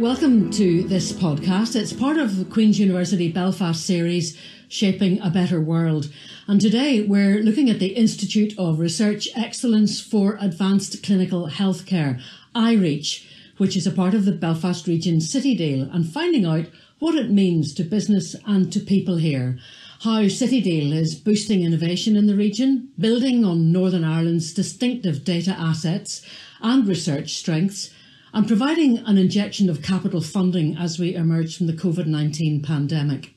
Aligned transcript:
Welcome 0.00 0.50
to 0.52 0.82
this 0.84 1.12
podcast. 1.12 1.76
It's 1.76 1.92
part 1.92 2.16
of 2.16 2.38
the 2.38 2.46
Queen's 2.46 2.80
University 2.80 3.30
Belfast 3.30 3.84
series, 3.84 4.34
Shaping 4.66 5.20
a 5.20 5.28
Better 5.28 5.60
World. 5.60 6.10
And 6.48 6.58
today 6.58 7.02
we're 7.02 7.42
looking 7.42 7.68
at 7.68 7.80
the 7.80 7.88
Institute 7.88 8.58
of 8.58 8.78
Research 8.78 9.28
Excellence 9.36 10.00
for 10.00 10.38
Advanced 10.40 11.02
Clinical 11.02 11.48
Healthcare, 11.48 12.18
IREACH, 12.54 13.28
which 13.58 13.76
is 13.76 13.86
a 13.86 13.90
part 13.90 14.14
of 14.14 14.24
the 14.24 14.32
Belfast 14.32 14.86
Region 14.86 15.20
City 15.20 15.54
Deal, 15.54 15.82
and 15.92 16.10
finding 16.10 16.46
out 16.46 16.64
what 16.98 17.14
it 17.14 17.30
means 17.30 17.74
to 17.74 17.84
business 17.84 18.34
and 18.46 18.72
to 18.72 18.80
people 18.80 19.18
here. 19.18 19.58
How 20.00 20.28
City 20.28 20.62
Deal 20.62 20.94
is 20.94 21.14
boosting 21.14 21.62
innovation 21.62 22.16
in 22.16 22.26
the 22.26 22.36
region, 22.36 22.88
building 22.98 23.44
on 23.44 23.70
Northern 23.70 24.04
Ireland's 24.04 24.54
distinctive 24.54 25.24
data 25.24 25.50
assets 25.50 26.24
and 26.62 26.88
research 26.88 27.34
strengths, 27.34 27.90
and 28.32 28.46
providing 28.46 28.98
an 28.98 29.18
injection 29.18 29.68
of 29.68 29.82
capital 29.82 30.20
funding 30.20 30.76
as 30.76 30.98
we 30.98 31.14
emerge 31.14 31.56
from 31.56 31.66
the 31.66 31.72
COVID 31.72 32.06
19 32.06 32.62
pandemic. 32.62 33.34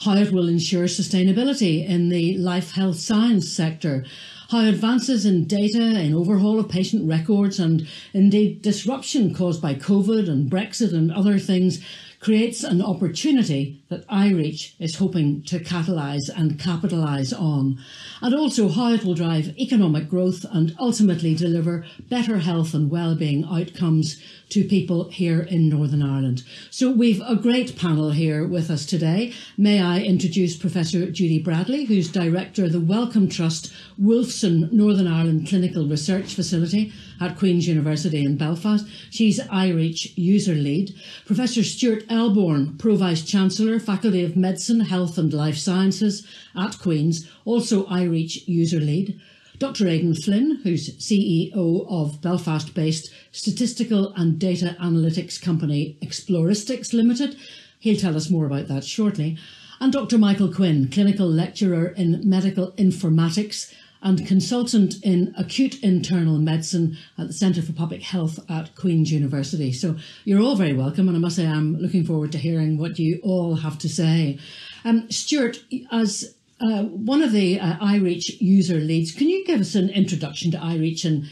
How 0.00 0.16
it 0.16 0.32
will 0.32 0.48
ensure 0.48 0.84
sustainability 0.84 1.86
in 1.88 2.08
the 2.08 2.36
life 2.36 2.72
health 2.72 2.96
science 2.96 3.48
sector, 3.48 4.04
how 4.50 4.66
advances 4.66 5.24
in 5.24 5.46
data, 5.46 6.00
in 6.00 6.12
overhaul 6.14 6.58
of 6.58 6.68
patient 6.68 7.08
records, 7.08 7.58
and 7.58 7.86
indeed 8.12 8.62
disruption 8.62 9.32
caused 9.34 9.62
by 9.62 9.74
COVID 9.74 10.28
and 10.28 10.50
Brexit 10.50 10.92
and 10.92 11.12
other 11.12 11.38
things 11.38 11.80
creates 12.22 12.62
an 12.62 12.80
opportunity 12.80 13.82
that 13.88 14.04
IREACH 14.08 14.76
is 14.78 14.94
hoping 14.94 15.42
to 15.42 15.58
catalyse 15.58 16.30
and 16.36 16.56
capitalise 16.56 17.32
on, 17.32 17.76
and 18.20 18.32
also 18.32 18.68
how 18.68 18.92
it 18.92 19.04
will 19.04 19.14
drive 19.14 19.58
economic 19.58 20.08
growth 20.08 20.46
and 20.52 20.72
ultimately 20.78 21.34
deliver 21.34 21.84
better 22.08 22.38
health 22.38 22.74
and 22.74 22.92
well-being 22.92 23.44
outcomes 23.44 24.22
to 24.52 24.64
people 24.64 25.08
here 25.08 25.40
in 25.40 25.70
Northern 25.70 26.02
Ireland. 26.02 26.42
So 26.70 26.90
we've 26.90 27.22
a 27.22 27.36
great 27.36 27.74
panel 27.74 28.10
here 28.10 28.46
with 28.46 28.70
us 28.70 28.84
today. 28.84 29.32
May 29.56 29.80
I 29.80 30.00
introduce 30.00 30.58
Professor 30.58 31.10
Judy 31.10 31.38
Bradley, 31.38 31.84
who's 31.84 32.12
Director 32.12 32.66
of 32.66 32.72
the 32.72 32.80
Wellcome 32.80 33.30
Trust 33.30 33.72
Wolfson 33.98 34.70
Northern 34.70 35.06
Ireland 35.06 35.48
Clinical 35.48 35.88
Research 35.88 36.34
Facility 36.34 36.92
at 37.18 37.38
Queen's 37.38 37.66
University 37.66 38.26
in 38.26 38.36
Belfast. 38.36 38.86
She's 39.08 39.40
IREACH 39.48 40.18
User 40.18 40.54
Lead. 40.54 40.94
Professor 41.24 41.62
Stuart 41.62 42.04
Elborn, 42.10 42.76
Pro 42.76 42.96
Vice 42.96 43.24
Chancellor, 43.24 43.80
Faculty 43.80 44.22
of 44.22 44.36
Medicine, 44.36 44.80
Health 44.80 45.16
and 45.16 45.32
Life 45.32 45.56
Sciences 45.56 46.26
at 46.54 46.78
Queen's, 46.78 47.26
also 47.46 47.86
IREACH 47.86 48.46
User 48.46 48.80
Lead. 48.80 49.18
Dr. 49.62 49.86
Aidan 49.86 50.16
Flynn, 50.16 50.60
who's 50.64 50.90
CEO 50.96 51.86
of 51.88 52.20
Belfast 52.20 52.74
based 52.74 53.12
statistical 53.30 54.12
and 54.16 54.36
data 54.36 54.76
analytics 54.80 55.40
company 55.40 55.96
Exploristics 56.02 56.92
Limited. 56.92 57.36
He'll 57.78 57.96
tell 57.96 58.16
us 58.16 58.28
more 58.28 58.44
about 58.44 58.66
that 58.66 58.82
shortly. 58.82 59.38
And 59.78 59.92
Dr. 59.92 60.18
Michael 60.18 60.52
Quinn, 60.52 60.90
clinical 60.90 61.28
lecturer 61.28 61.86
in 61.86 62.28
medical 62.28 62.72
informatics 62.72 63.72
and 64.02 64.26
consultant 64.26 64.96
in 65.04 65.32
acute 65.38 65.80
internal 65.80 66.38
medicine 66.38 66.98
at 67.16 67.28
the 67.28 67.32
Centre 67.32 67.62
for 67.62 67.72
Public 67.72 68.02
Health 68.02 68.40
at 68.50 68.74
Queen's 68.74 69.12
University. 69.12 69.70
So 69.70 69.94
you're 70.24 70.42
all 70.42 70.56
very 70.56 70.72
welcome, 70.72 71.06
and 71.06 71.16
I 71.16 71.20
must 71.20 71.36
say 71.36 71.46
I'm 71.46 71.76
looking 71.76 72.04
forward 72.04 72.32
to 72.32 72.38
hearing 72.38 72.78
what 72.78 72.98
you 72.98 73.20
all 73.22 73.54
have 73.54 73.78
to 73.78 73.88
say. 73.88 74.40
Um, 74.84 75.08
Stuart, 75.08 75.62
as 75.92 76.34
uh, 76.62 76.84
one 76.84 77.22
of 77.22 77.32
the 77.32 77.58
uh, 77.58 77.76
IREACH 77.80 78.40
user 78.40 78.76
leads. 78.76 79.12
Can 79.12 79.28
you 79.28 79.44
give 79.44 79.60
us 79.60 79.74
an 79.74 79.90
introduction 79.90 80.52
to 80.52 80.58
IREACH 80.58 81.04
and 81.04 81.28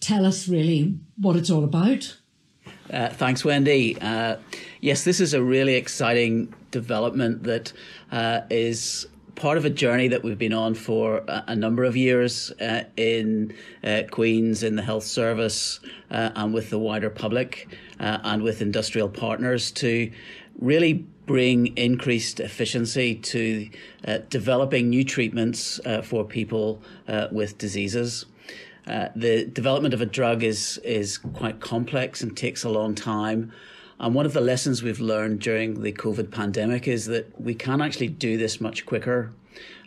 tell 0.00 0.26
us 0.26 0.48
really 0.48 0.98
what 1.16 1.36
it's 1.36 1.48
all 1.50 1.64
about? 1.64 2.16
Uh, 2.90 3.08
thanks, 3.08 3.44
Wendy. 3.44 3.96
Uh, 4.00 4.36
yes, 4.80 5.04
this 5.04 5.20
is 5.20 5.32
a 5.32 5.42
really 5.42 5.74
exciting 5.74 6.52
development 6.72 7.44
that 7.44 7.72
uh, 8.10 8.40
is 8.50 9.06
part 9.36 9.56
of 9.56 9.64
a 9.64 9.70
journey 9.70 10.08
that 10.08 10.22
we've 10.22 10.38
been 10.38 10.52
on 10.52 10.74
for 10.74 11.22
a, 11.26 11.56
number 11.56 11.84
of 11.84 11.96
years 11.96 12.52
uh, 12.60 12.84
in 12.96 13.52
Queen's, 14.10 14.62
in 14.62 14.76
the 14.76 14.82
health 14.82 15.02
service, 15.02 15.80
and 16.10 16.54
with 16.54 16.70
the 16.70 16.78
wider 16.78 17.10
public, 17.10 17.66
and 17.98 18.42
with 18.42 18.62
industrial 18.62 19.08
partners 19.08 19.72
to 19.72 20.08
really 20.58 21.04
bring 21.26 21.76
increased 21.76 22.40
efficiency 22.40 23.14
to 23.14 23.68
uh, 24.06 24.18
developing 24.28 24.90
new 24.90 25.04
treatments 25.04 25.80
uh, 25.86 26.02
for 26.02 26.24
people 26.24 26.82
uh, 27.08 27.28
with 27.32 27.56
diseases. 27.58 28.26
Uh, 28.86 29.08
the 29.16 29.46
development 29.46 29.94
of 29.94 30.00
a 30.02 30.06
drug 30.06 30.42
is 30.42 30.78
is 30.84 31.16
quite 31.16 31.60
complex 31.60 32.22
and 32.22 32.36
takes 32.36 32.64
a 32.64 32.68
long 32.68 32.94
time. 32.94 33.50
And 33.98 34.14
one 34.14 34.26
of 34.26 34.32
the 34.32 34.40
lessons 34.40 34.82
we've 34.82 35.00
learned 35.00 35.40
during 35.40 35.80
the 35.82 35.92
COVID 35.92 36.30
pandemic 36.30 36.86
is 36.86 37.06
that 37.06 37.40
we 37.40 37.54
can 37.54 37.80
actually 37.80 38.08
do 38.08 38.36
this 38.36 38.60
much 38.60 38.84
quicker. 38.84 39.32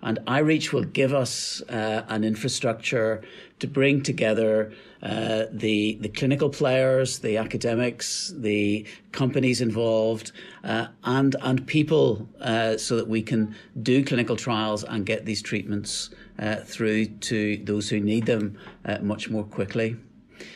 And 0.04 0.20
iReach 0.28 0.74
will 0.74 0.84
give 0.84 1.14
us 1.14 1.62
uh, 1.70 2.04
an 2.08 2.24
infrastructure 2.24 3.24
to 3.60 3.68
bring 3.68 4.02
together 4.02 4.72
uh, 5.02 5.46
the 5.52 5.98
the 6.02 6.10
clinical 6.10 6.50
players, 6.50 7.20
the 7.20 7.38
academics, 7.38 8.34
the 8.36 8.86
companies 9.12 9.62
involved, 9.62 10.32
uh, 10.64 10.88
and 11.04 11.36
and 11.42 11.66
people, 11.68 12.28
uh, 12.42 12.78
so 12.78 12.96
that 12.96 13.08
we 13.08 13.22
can 13.22 13.56
do 13.82 14.04
clinical 14.04 14.36
trials 14.36 14.84
and 14.84 15.06
get 15.06 15.26
these 15.26 15.42
treatments 15.42 16.10
uh, 16.40 16.56
through 16.58 17.06
to 17.06 17.58
those 17.58 17.90
who 17.90 18.00
need 18.00 18.26
them 18.26 18.58
uh, 18.86 18.98
much 19.02 19.30
more 19.30 19.44
quickly. 19.44 19.96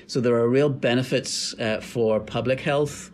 So 0.08 0.22
there 0.22 0.36
are 0.36 0.48
real 0.48 0.70
benefits 0.70 1.56
for 1.82 2.20
public 2.20 2.60
health, 2.60 3.10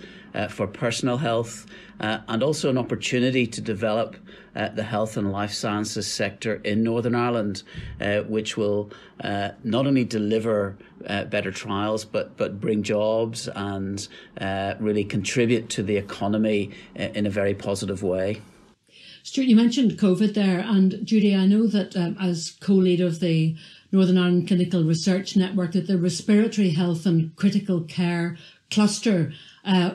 for 0.49 0.67
personal 0.67 1.17
health, 1.17 1.65
and 1.99 2.43
also 2.43 2.69
an 2.69 2.77
opportunity 2.77 3.47
to 3.47 3.61
develop 3.61 4.17
uh, 4.57 4.69
the 4.69 4.83
health 4.83 5.15
and 5.17 5.31
life 5.31 5.53
sciences 5.53 6.11
sector 6.11 6.55
in 6.65 6.83
Northern 6.83 7.13
Ireland, 7.13 7.61
uh, 8.01 8.21
which 8.21 8.57
will 8.57 8.89
uh, 9.23 9.49
not 9.63 9.85
only 9.85 10.03
deliver 10.03 10.75
uh, 11.05 11.25
better 11.25 11.51
trials, 11.51 12.03
but 12.03 12.35
but 12.37 12.59
bring 12.59 12.81
jobs 12.81 13.47
and 13.55 14.07
uh, 14.41 14.73
really 14.79 15.03
contribute 15.03 15.69
to 15.69 15.83
the 15.83 15.95
economy 15.95 16.71
uh, 16.99 17.03
in 17.13 17.27
a 17.27 17.29
very 17.29 17.53
positive 17.53 18.01
way. 18.01 18.41
Stuart, 19.21 19.45
you 19.45 19.55
mentioned 19.55 19.99
COVID 19.99 20.33
there, 20.33 20.59
and 20.59 21.05
Judy, 21.05 21.35
I 21.35 21.45
know 21.45 21.67
that 21.67 21.95
um, 21.95 22.17
as 22.19 22.55
co-lead 22.59 23.01
of 23.01 23.19
the 23.19 23.55
Northern 23.91 24.17
Ireland 24.17 24.47
Clinical 24.47 24.83
Research 24.83 25.35
Network, 25.35 25.73
that 25.73 25.87
the 25.87 25.97
respiratory 25.97 26.71
health 26.71 27.05
and 27.05 27.35
critical 27.35 27.81
care 27.81 28.37
cluster 28.71 29.33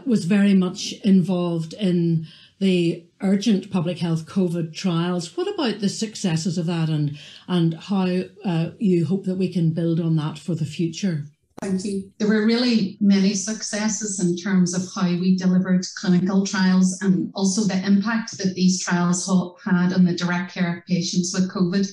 was 0.07 0.25
very 0.27 0.55
much 0.55 0.93
involved 1.03 1.73
in 1.75 2.27
the 2.63 3.05
urgent 3.21 3.73
public 3.73 3.99
health 3.99 4.25
COVID 4.25 4.73
trials. 4.73 5.37
What 5.37 5.53
about 5.53 5.81
the 5.81 5.89
successes 5.89 6.57
of 6.57 6.67
that 6.67 6.89
and, 6.89 7.19
and 7.49 7.75
how 7.75 8.07
uh, 8.45 8.71
you 8.79 9.05
hope 9.05 9.25
that 9.25 9.35
we 9.35 9.53
can 9.53 9.73
build 9.73 9.99
on 9.99 10.15
that 10.17 10.39
for 10.39 10.55
the 10.55 10.65
future? 10.65 11.25
Thank 11.61 11.85
you. 11.85 12.13
There 12.19 12.29
were 12.29 12.47
really 12.47 12.99
many 13.01 13.35
successes 13.35 14.21
in 14.21 14.37
terms 14.37 14.75
of 14.75 14.83
how 14.95 15.09
we 15.09 15.37
delivered 15.37 15.85
clinical 16.01 16.47
trials 16.47 17.01
and 17.03 17.33
also 17.35 17.63
the 17.63 17.85
impact 17.85 18.39
that 18.39 18.55
these 18.55 18.81
trials 18.83 19.27
had 19.65 19.93
on 19.93 20.05
the 20.05 20.15
direct 20.15 20.55
care 20.55 20.79
of 20.79 20.87
patients 20.87 21.35
with 21.35 21.53
COVID. 21.53 21.93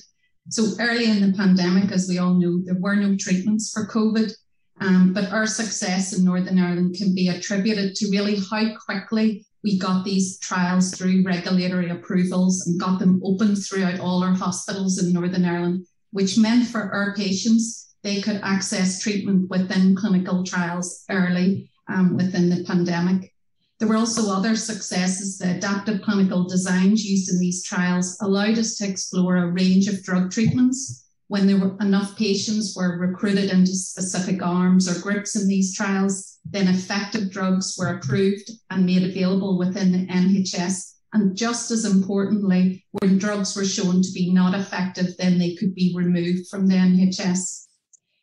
So, 0.50 0.64
early 0.80 1.10
in 1.10 1.20
the 1.20 1.36
pandemic, 1.36 1.90
as 1.90 2.08
we 2.08 2.18
all 2.18 2.34
know, 2.34 2.62
there 2.64 2.78
were 2.78 2.96
no 2.96 3.16
treatments 3.16 3.72
for 3.72 3.86
COVID. 3.86 4.32
Um, 4.80 5.12
but 5.12 5.30
our 5.30 5.46
success 5.46 6.16
in 6.16 6.24
Northern 6.24 6.58
Ireland 6.58 6.96
can 6.96 7.14
be 7.14 7.28
attributed 7.28 7.94
to 7.96 8.10
really 8.10 8.36
how 8.50 8.74
quickly 8.86 9.44
we 9.62 9.78
got 9.78 10.04
these 10.04 10.38
trials 10.38 10.94
through 10.94 11.22
regulatory 11.24 11.90
approvals 11.90 12.66
and 12.66 12.80
got 12.80 12.98
them 12.98 13.20
open 13.24 13.54
throughout 13.54 14.00
all 14.00 14.22
our 14.22 14.32
hospitals 14.32 15.02
in 15.02 15.12
Northern 15.12 15.44
Ireland, 15.44 15.86
which 16.12 16.38
meant 16.38 16.66
for 16.66 16.92
our 16.92 17.14
patients 17.14 17.94
they 18.02 18.20
could 18.22 18.40
access 18.42 19.00
treatment 19.00 19.50
within 19.50 19.94
clinical 19.94 20.42
trials 20.44 21.04
early 21.10 21.70
um, 21.88 22.16
within 22.16 22.48
the 22.48 22.64
pandemic. 22.64 23.34
There 23.78 23.88
were 23.88 23.96
also 23.96 24.30
other 24.30 24.56
successes. 24.56 25.38
The 25.38 25.56
adaptive 25.56 26.02
clinical 26.02 26.44
designs 26.44 27.04
used 27.04 27.30
in 27.30 27.38
these 27.38 27.64
trials 27.64 28.18
allowed 28.20 28.58
us 28.58 28.76
to 28.76 28.88
explore 28.88 29.36
a 29.36 29.50
range 29.50 29.88
of 29.88 30.02
drug 30.02 30.30
treatments 30.30 30.99
when 31.30 31.46
there 31.46 31.60
were 31.60 31.76
enough 31.80 32.18
patients 32.18 32.74
were 32.76 32.98
recruited 32.98 33.50
into 33.50 33.70
specific 33.70 34.42
arms 34.42 34.88
or 34.88 35.00
groups 35.00 35.40
in 35.40 35.46
these 35.46 35.76
trials, 35.76 36.40
then 36.44 36.66
effective 36.66 37.30
drugs 37.30 37.76
were 37.78 37.94
approved 37.94 38.50
and 38.70 38.84
made 38.84 39.04
available 39.04 39.56
within 39.56 39.92
the 39.92 40.08
NHS. 40.08 40.92
And 41.12 41.36
just 41.36 41.70
as 41.70 41.84
importantly, 41.84 42.84
when 42.90 43.18
drugs 43.18 43.54
were 43.54 43.64
shown 43.64 44.02
to 44.02 44.12
be 44.12 44.32
not 44.32 44.58
effective, 44.58 45.16
then 45.18 45.38
they 45.38 45.54
could 45.54 45.72
be 45.72 45.94
removed 45.96 46.48
from 46.50 46.66
the 46.66 46.74
NHS. 46.74 47.66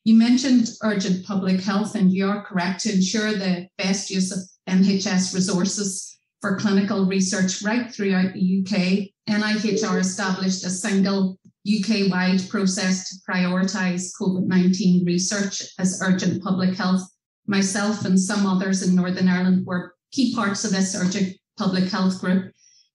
You 0.03 0.17
mentioned 0.17 0.67
urgent 0.83 1.25
public 1.25 1.61
health, 1.61 1.95
and 1.95 2.11
you 2.11 2.27
are 2.27 2.43
correct 2.43 2.81
to 2.81 2.93
ensure 2.93 3.31
the 3.31 3.69
best 3.77 4.09
use 4.09 4.33
of 4.33 4.39
NHS 4.67 5.33
resources 5.33 6.19
for 6.41 6.57
clinical 6.57 7.05
research 7.05 7.61
right 7.63 7.89
throughout 7.89 8.33
the 8.33 8.65
UK. 8.65 9.07
NIHR 9.33 9.97
established 9.97 10.65
a 10.65 10.69
single 10.69 11.37
UK 11.67 12.09
wide 12.09 12.47
process 12.49 13.09
to 13.09 13.15
prioritise 13.29 14.11
COVID 14.19 14.45
19 14.45 15.05
research 15.05 15.63
as 15.79 16.01
urgent 16.03 16.43
public 16.43 16.75
health. 16.75 17.07
Myself 17.45 18.05
and 18.05 18.19
some 18.19 18.45
others 18.45 18.87
in 18.87 18.95
Northern 18.95 19.27
Ireland 19.27 19.65
were 19.65 19.95
key 20.11 20.33
parts 20.33 20.63
of 20.63 20.71
this 20.71 20.95
urgent 20.95 21.37
public 21.57 21.85
health 21.85 22.19
group. 22.21 22.53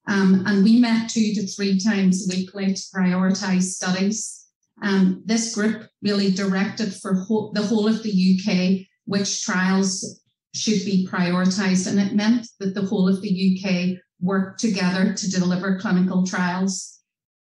Um, 0.08 0.44
and 0.46 0.64
we 0.64 0.80
met 0.80 1.10
two 1.10 1.32
to 1.34 1.46
three 1.46 1.78
times 1.78 2.26
weekly 2.28 2.74
to 2.74 2.82
prioritize 2.94 3.64
studies. 3.64 4.46
Um, 4.82 5.22
this 5.24 5.54
group 5.54 5.88
really 6.02 6.30
directed 6.30 6.94
for 6.94 7.14
ho- 7.14 7.52
the 7.54 7.62
whole 7.62 7.86
of 7.86 8.02
the 8.02 8.38
UK 8.38 8.86
which 9.04 9.44
trials 9.44 10.20
should 10.54 10.84
be 10.84 11.06
prioritised. 11.10 11.86
And 11.88 11.98
it 11.98 12.14
meant 12.14 12.46
that 12.60 12.74
the 12.74 12.82
whole 12.82 13.08
of 13.08 13.20
the 13.22 13.58
UK 13.58 13.98
worked 14.20 14.60
together 14.60 15.12
to 15.14 15.30
deliver 15.30 15.78
clinical 15.78 16.26
trials. 16.26 17.00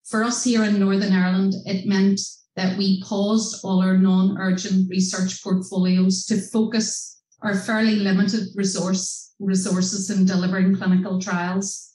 For 0.09 0.23
us 0.23 0.43
here 0.43 0.63
in 0.63 0.79
Northern 0.79 1.13
Ireland, 1.13 1.53
it 1.65 1.85
meant 1.85 2.19
that 2.55 2.77
we 2.77 3.01
paused 3.03 3.63
all 3.63 3.81
our 3.81 3.95
non 3.95 4.37
urgent 4.39 4.89
research 4.89 5.43
portfolios 5.43 6.25
to 6.25 6.41
focus 6.41 7.21
our 7.43 7.55
fairly 7.55 7.95
limited 7.95 8.49
resource 8.55 9.33
resources 9.39 10.09
in 10.09 10.25
delivering 10.25 10.75
clinical 10.75 11.21
trials. 11.21 11.93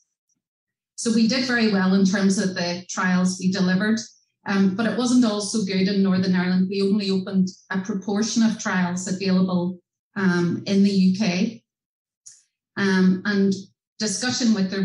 So 0.95 1.13
we 1.13 1.27
did 1.27 1.45
very 1.45 1.73
well 1.73 1.95
in 1.95 2.07
terms 2.07 2.39
of 2.39 2.55
the 2.55 2.85
trials 2.89 3.39
we 3.41 3.51
delivered, 3.51 3.99
um, 4.47 4.77
but 4.77 4.87
it 4.87 4.97
wasn't 4.97 5.25
all 5.25 5.41
so 5.41 5.65
good 5.65 5.89
in 5.89 6.03
Northern 6.03 6.37
Ireland. 6.37 6.69
We 6.71 6.83
only 6.83 7.11
opened 7.11 7.49
a 7.71 7.81
proportion 7.81 8.45
of 8.45 8.61
trials 8.61 9.09
available 9.09 9.81
um, 10.15 10.63
in 10.67 10.85
the 10.85 11.17
UK. 11.17 11.61
Um, 12.77 13.23
and 13.25 13.53
discussion 13.99 14.55
with 14.55 14.71
the 14.71 14.83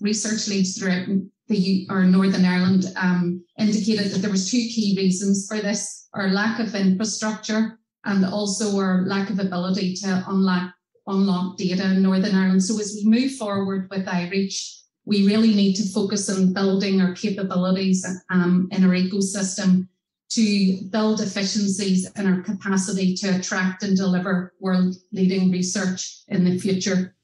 research 0.00 0.48
leads 0.48 0.76
throughout 0.76 1.08
the 1.52 1.86
or 1.90 2.04
Northern 2.04 2.44
Ireland 2.44 2.86
um, 2.96 3.44
indicated 3.58 4.10
that 4.10 4.18
there 4.18 4.30
was 4.30 4.50
two 4.50 4.64
key 4.74 4.94
reasons 4.96 5.46
for 5.46 5.60
this: 5.60 6.08
our 6.14 6.28
lack 6.30 6.58
of 6.58 6.74
infrastructure 6.74 7.78
and 8.04 8.24
also 8.24 8.76
our 8.78 9.04
lack 9.06 9.30
of 9.30 9.38
ability 9.38 9.94
to 10.02 10.24
unlock 10.26 10.74
unlock 11.06 11.56
data 11.56 11.84
in 11.84 12.02
Northern 12.02 12.34
Ireland. 12.34 12.64
So 12.64 12.80
as 12.80 12.94
we 12.96 13.08
move 13.08 13.32
forward 13.36 13.88
with 13.90 14.06
iReach, 14.06 14.56
we 15.04 15.26
really 15.26 15.54
need 15.54 15.74
to 15.74 15.88
focus 15.88 16.30
on 16.30 16.52
building 16.52 17.00
our 17.00 17.14
capabilities 17.14 18.06
um, 18.30 18.68
in 18.70 18.84
our 18.84 18.94
ecosystem 18.94 19.88
to 20.30 20.80
build 20.90 21.20
efficiencies 21.20 22.10
in 22.12 22.26
our 22.26 22.40
capacity 22.40 23.14
to 23.16 23.36
attract 23.36 23.82
and 23.82 23.96
deliver 23.96 24.54
world 24.60 24.94
leading 25.12 25.50
research 25.50 26.22
in 26.28 26.44
the 26.44 26.58
future. 26.58 27.14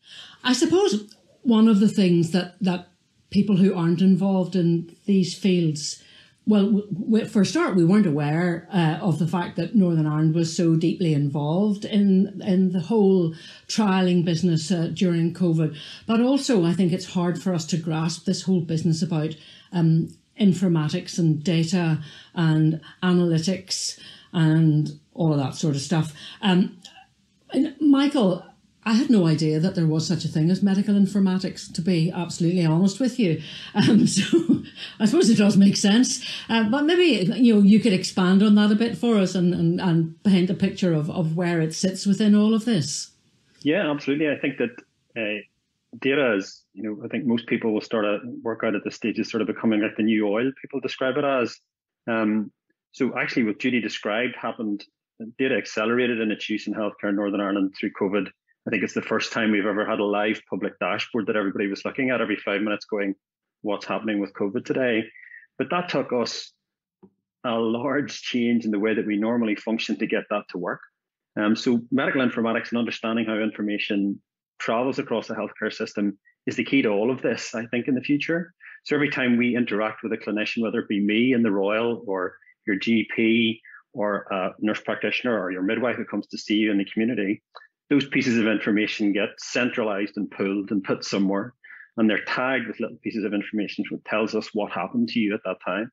I 0.45 0.53
suppose 0.53 1.15
one 1.43 1.69
of 1.69 1.81
the 1.81 1.89
things 1.89 2.33
that, 2.33 2.57
that 2.61 2.89
people 3.31 3.57
who 3.57 3.75
aren't 3.75 4.01
involved 4.01 4.57
in 4.57 4.97
these 5.07 5.37
fields 5.37 6.03
well, 6.49 6.83
we, 6.91 7.27
for 7.27 7.43
a 7.43 7.47
start, 7.47 7.77
we 7.77 7.85
weren't 7.85 8.07
aware 8.07 8.67
uh, 8.73 8.99
of 9.03 9.19
the 9.19 9.27
fact 9.27 9.57
that 9.57 9.75
Northern 9.75 10.07
Ireland 10.07 10.35
was 10.35 10.57
so 10.57 10.77
deeply 10.77 11.13
involved 11.13 11.85
in 11.85 12.41
in 12.43 12.73
the 12.73 12.81
whole 12.81 13.35
trialing 13.67 14.25
business 14.25 14.71
uh, 14.71 14.91
during 14.95 15.35
COVID. 15.35 15.77
But 16.07 16.23
also, 16.23 16.65
I 16.65 16.73
think 16.73 16.91
it's 16.91 17.13
hard 17.13 17.41
for 17.41 17.53
us 17.53 17.67
to 17.67 17.77
grasp 17.77 18.25
this 18.25 18.43
whole 18.43 18.63
business 18.63 19.03
about 19.03 19.37
um, 19.73 20.09
informatics 20.41 21.19
and 21.19 21.45
data 21.45 22.03
and 22.35 22.81
analytics 23.03 24.01
and 24.33 24.99
all 25.13 25.35
of 25.35 25.39
that 25.39 25.55
sort 25.55 25.77
of 25.77 25.83
stuff. 25.83 26.15
Um, 26.41 26.79
Michael, 27.79 28.43
I 28.85 28.95
had 28.95 29.11
no 29.11 29.27
idea 29.27 29.61
that 29.61 29.75
there 29.75 29.87
was 29.87 30.07
such 30.07 30.25
a 30.25 30.29
thing 30.29 30.51
as 30.51 30.63
medical 30.63 30.95
informatics, 30.95 31.71
to 31.75 31.83
be 31.83 32.11
absolutely 32.11 32.65
honest 32.65 33.01
with 33.01 33.19
you. 33.19 33.43
Um, 33.75 34.07
so 34.07 34.63
I 34.99 35.05
suppose 35.05 35.29
it 35.29 35.37
does 35.37 35.57
make 35.57 35.77
sense. 35.77 36.25
Uh, 36.49 36.65
but 36.71 36.85
maybe 36.85 37.31
you 37.37 37.55
know 37.55 37.61
you 37.61 37.81
could 37.81 37.93
expand 37.93 38.43
on 38.43 38.55
that 38.55 38.73
a 38.73 38.77
bit 38.77 38.97
for 38.97 39.17
us 39.17 39.35
and, 39.35 39.53
and, 39.53 39.81
and 39.81 40.23
paint 40.23 40.51
a 40.51 40.55
picture 40.55 40.95
of, 40.95 41.11
of 41.11 41.37
where 41.37 41.61
it 41.61 41.75
sits 41.75 42.07
within 42.07 42.35
all 42.35 42.55
of 42.55 42.65
this. 42.65 43.11
Yeah, 43.63 43.91
absolutely. 43.91 44.29
I 44.31 44.39
think 44.39 44.59
that 44.59 44.71
uh, 45.17 45.43
data 45.99 46.35
is, 46.37 46.63
you 46.73 46.83
know, 46.83 47.05
I 47.05 47.09
think 47.09 47.27
most 47.27 47.47
people 47.47 47.73
will 47.73 47.81
start 47.81 48.05
to 48.05 48.21
work 48.43 48.63
out 48.65 48.75
at 48.75 48.85
this 48.85 48.95
stage 48.95 49.19
is 49.19 49.31
sort 49.31 49.41
of 49.41 49.47
becoming 49.47 49.83
like 49.83 49.97
the 49.97 50.03
new 50.03 50.29
oil, 50.29 50.51
people 50.61 50.81
describe 50.81 51.17
it 51.17 51.25
as. 51.25 51.59
Um, 52.07 52.53
so 52.93 53.19
actually 53.19 53.45
what 53.45 53.59
Judy 53.59 53.81
described 53.81 54.37
happened, 54.37 54.85
data 55.39 55.57
accelerated 55.57 56.21
in 56.21 56.31
its 56.31 56.49
use 56.49 56.67
in 56.67 56.75
healthcare 56.75 57.11
in 57.11 57.17
Northern 57.17 57.41
Ireland 57.41 57.75
through 57.79 57.91
COVID 58.01 58.29
I 58.69 58.71
think 58.71 58.83
it's 58.83 58.93
the 58.93 59.01
first 59.01 59.33
time 59.33 59.51
we've 59.51 59.65
ever 59.65 59.87
had 59.87 59.99
a 59.99 60.05
live 60.05 60.43
public 60.51 60.79
dashboard 60.79 61.27
that 61.29 61.37
everybody 61.37 61.69
was 61.69 61.87
looking 61.87 62.11
at 62.11 62.21
every 62.21 62.37
five 62.37 62.61
minutes 62.61 62.85
going, 62.85 63.15
what's 63.63 63.87
happening 63.87 64.21
with 64.21 64.35
COVID 64.35 64.67
today? 64.67 65.05
But 65.57 65.71
that 65.71 65.89
took 65.89 66.13
us 66.13 66.53
a 67.45 67.55
large 67.55 68.21
change 68.21 68.67
in 68.67 68.71
the 68.71 68.79
way 68.79 68.93
that 68.93 69.07
we 69.07 69.17
normally 69.17 69.57
function 69.57 69.97
to 70.01 70.07
get 70.07 70.25
that 70.29 70.43
to 70.51 70.59
work. 70.59 70.83
Um, 71.41 71.57
so 71.57 71.81
medical 71.91 72.21
informatics 72.21 72.69
and 72.69 72.79
understanding 72.79 73.25
how 73.25 73.39
information 73.39 74.21
travels 74.59 74.99
across 74.99 75.29
the 75.29 75.35
healthcare 75.35 75.73
system 75.73 76.19
is 76.47 76.57
the 76.57 76.65
key 76.65 76.83
to 76.83 76.91
all 76.91 77.11
of 77.11 77.23
this, 77.23 77.55
I 77.55 77.65
think, 77.69 77.89
in 77.89 77.95
the 77.95 78.03
future. 78.03 78.53
So 78.85 78.95
every 78.95 79.09
time 79.09 79.39
we 79.39 79.57
interact 79.57 80.03
with 80.03 80.13
a 80.13 80.19
clinician, 80.19 80.63
whether 80.63 80.81
it 80.81 80.89
be 80.89 81.01
me 81.01 81.33
in 81.33 81.43
the 81.43 81.51
Royal 81.51 82.05
or 82.07 82.35
your 82.67 82.79
GP 82.79 83.61
or 83.95 84.27
a 84.31 84.51
nurse 84.59 84.83
practitioner 84.83 85.43
or 85.43 85.51
your 85.53 85.63
midwife 85.63 85.97
who 85.97 86.05
comes 86.05 86.27
to 86.27 86.37
see 86.37 86.57
you 86.57 86.71
in 86.71 86.77
the 86.77 86.85
community, 86.85 87.43
those 87.91 88.09
pieces 88.09 88.39
of 88.39 88.47
information 88.47 89.13
get 89.13 89.31
centralized 89.39 90.17
and 90.17 90.31
pulled 90.31 90.71
and 90.71 90.85
put 90.85 91.05
somewhere, 91.05 91.55
and 91.97 92.09
they're 92.09 92.25
tagged 92.25 92.67
with 92.67 92.81
little 92.81 92.99
pieces 93.03 93.25
of 93.25 93.35
information 93.35 93.85
which 93.91 94.05
tells 94.05 94.35
us 94.35 94.51
what 94.53 94.71
happened 94.71 95.09
to 95.09 95.19
you 95.19 95.35
at 95.35 95.41
that 95.45 95.57
time. 95.65 95.91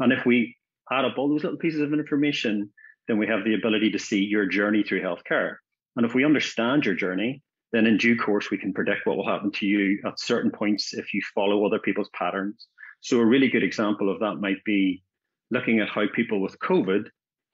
And 0.00 0.12
if 0.12 0.24
we 0.24 0.56
add 0.90 1.04
up 1.04 1.18
all 1.18 1.28
those 1.28 1.44
little 1.44 1.58
pieces 1.58 1.80
of 1.80 1.92
information, 1.92 2.70
then 3.06 3.18
we 3.18 3.26
have 3.26 3.44
the 3.44 3.54
ability 3.54 3.90
to 3.90 3.98
see 3.98 4.24
your 4.24 4.46
journey 4.46 4.82
through 4.82 5.02
healthcare. 5.02 5.56
And 5.96 6.06
if 6.06 6.14
we 6.14 6.24
understand 6.24 6.84
your 6.84 6.94
journey, 6.94 7.42
then 7.72 7.86
in 7.86 7.98
due 7.98 8.16
course 8.16 8.50
we 8.50 8.58
can 8.58 8.72
predict 8.72 9.06
what 9.06 9.16
will 9.16 9.28
happen 9.28 9.50
to 9.52 9.66
you 9.66 10.00
at 10.06 10.20
certain 10.20 10.50
points 10.50 10.94
if 10.94 11.12
you 11.12 11.20
follow 11.34 11.64
other 11.66 11.78
people's 11.78 12.10
patterns. 12.14 12.66
So 13.00 13.18
a 13.18 13.26
really 13.26 13.48
good 13.48 13.62
example 13.62 14.10
of 14.10 14.20
that 14.20 14.36
might 14.36 14.64
be 14.64 15.02
looking 15.50 15.80
at 15.80 15.88
how 15.88 16.04
people 16.14 16.40
with 16.40 16.58
COVID 16.60 17.08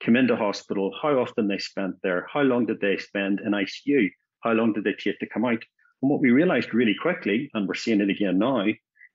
come 0.05 0.15
into 0.15 0.35
hospital, 0.35 0.93
how 1.01 1.19
often 1.19 1.47
they 1.47 1.57
spent 1.57 1.95
there, 2.03 2.27
how 2.31 2.41
long 2.41 2.65
did 2.65 2.79
they 2.79 2.97
spend 2.97 3.39
in 3.39 3.51
ICU, 3.51 4.09
how 4.41 4.51
long 4.51 4.71
did 4.71 4.83
they 4.83 4.93
take 4.93 5.19
to 5.19 5.27
come 5.27 5.43
out. 5.43 5.63
And 6.01 6.11
what 6.11 6.21
we 6.21 6.29
realized 6.29 6.73
really 6.73 6.95
quickly, 7.01 7.49
and 7.53 7.67
we're 7.67 7.73
seeing 7.73 8.01
it 8.01 8.09
again 8.09 8.37
now, 8.37 8.67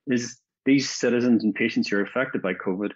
is 0.08 0.40
these 0.66 0.90
citizens 0.90 1.44
and 1.44 1.54
patients 1.54 1.88
who 1.88 1.96
are 1.96 2.02
affected 2.02 2.42
by 2.42 2.54
COVID, 2.54 2.90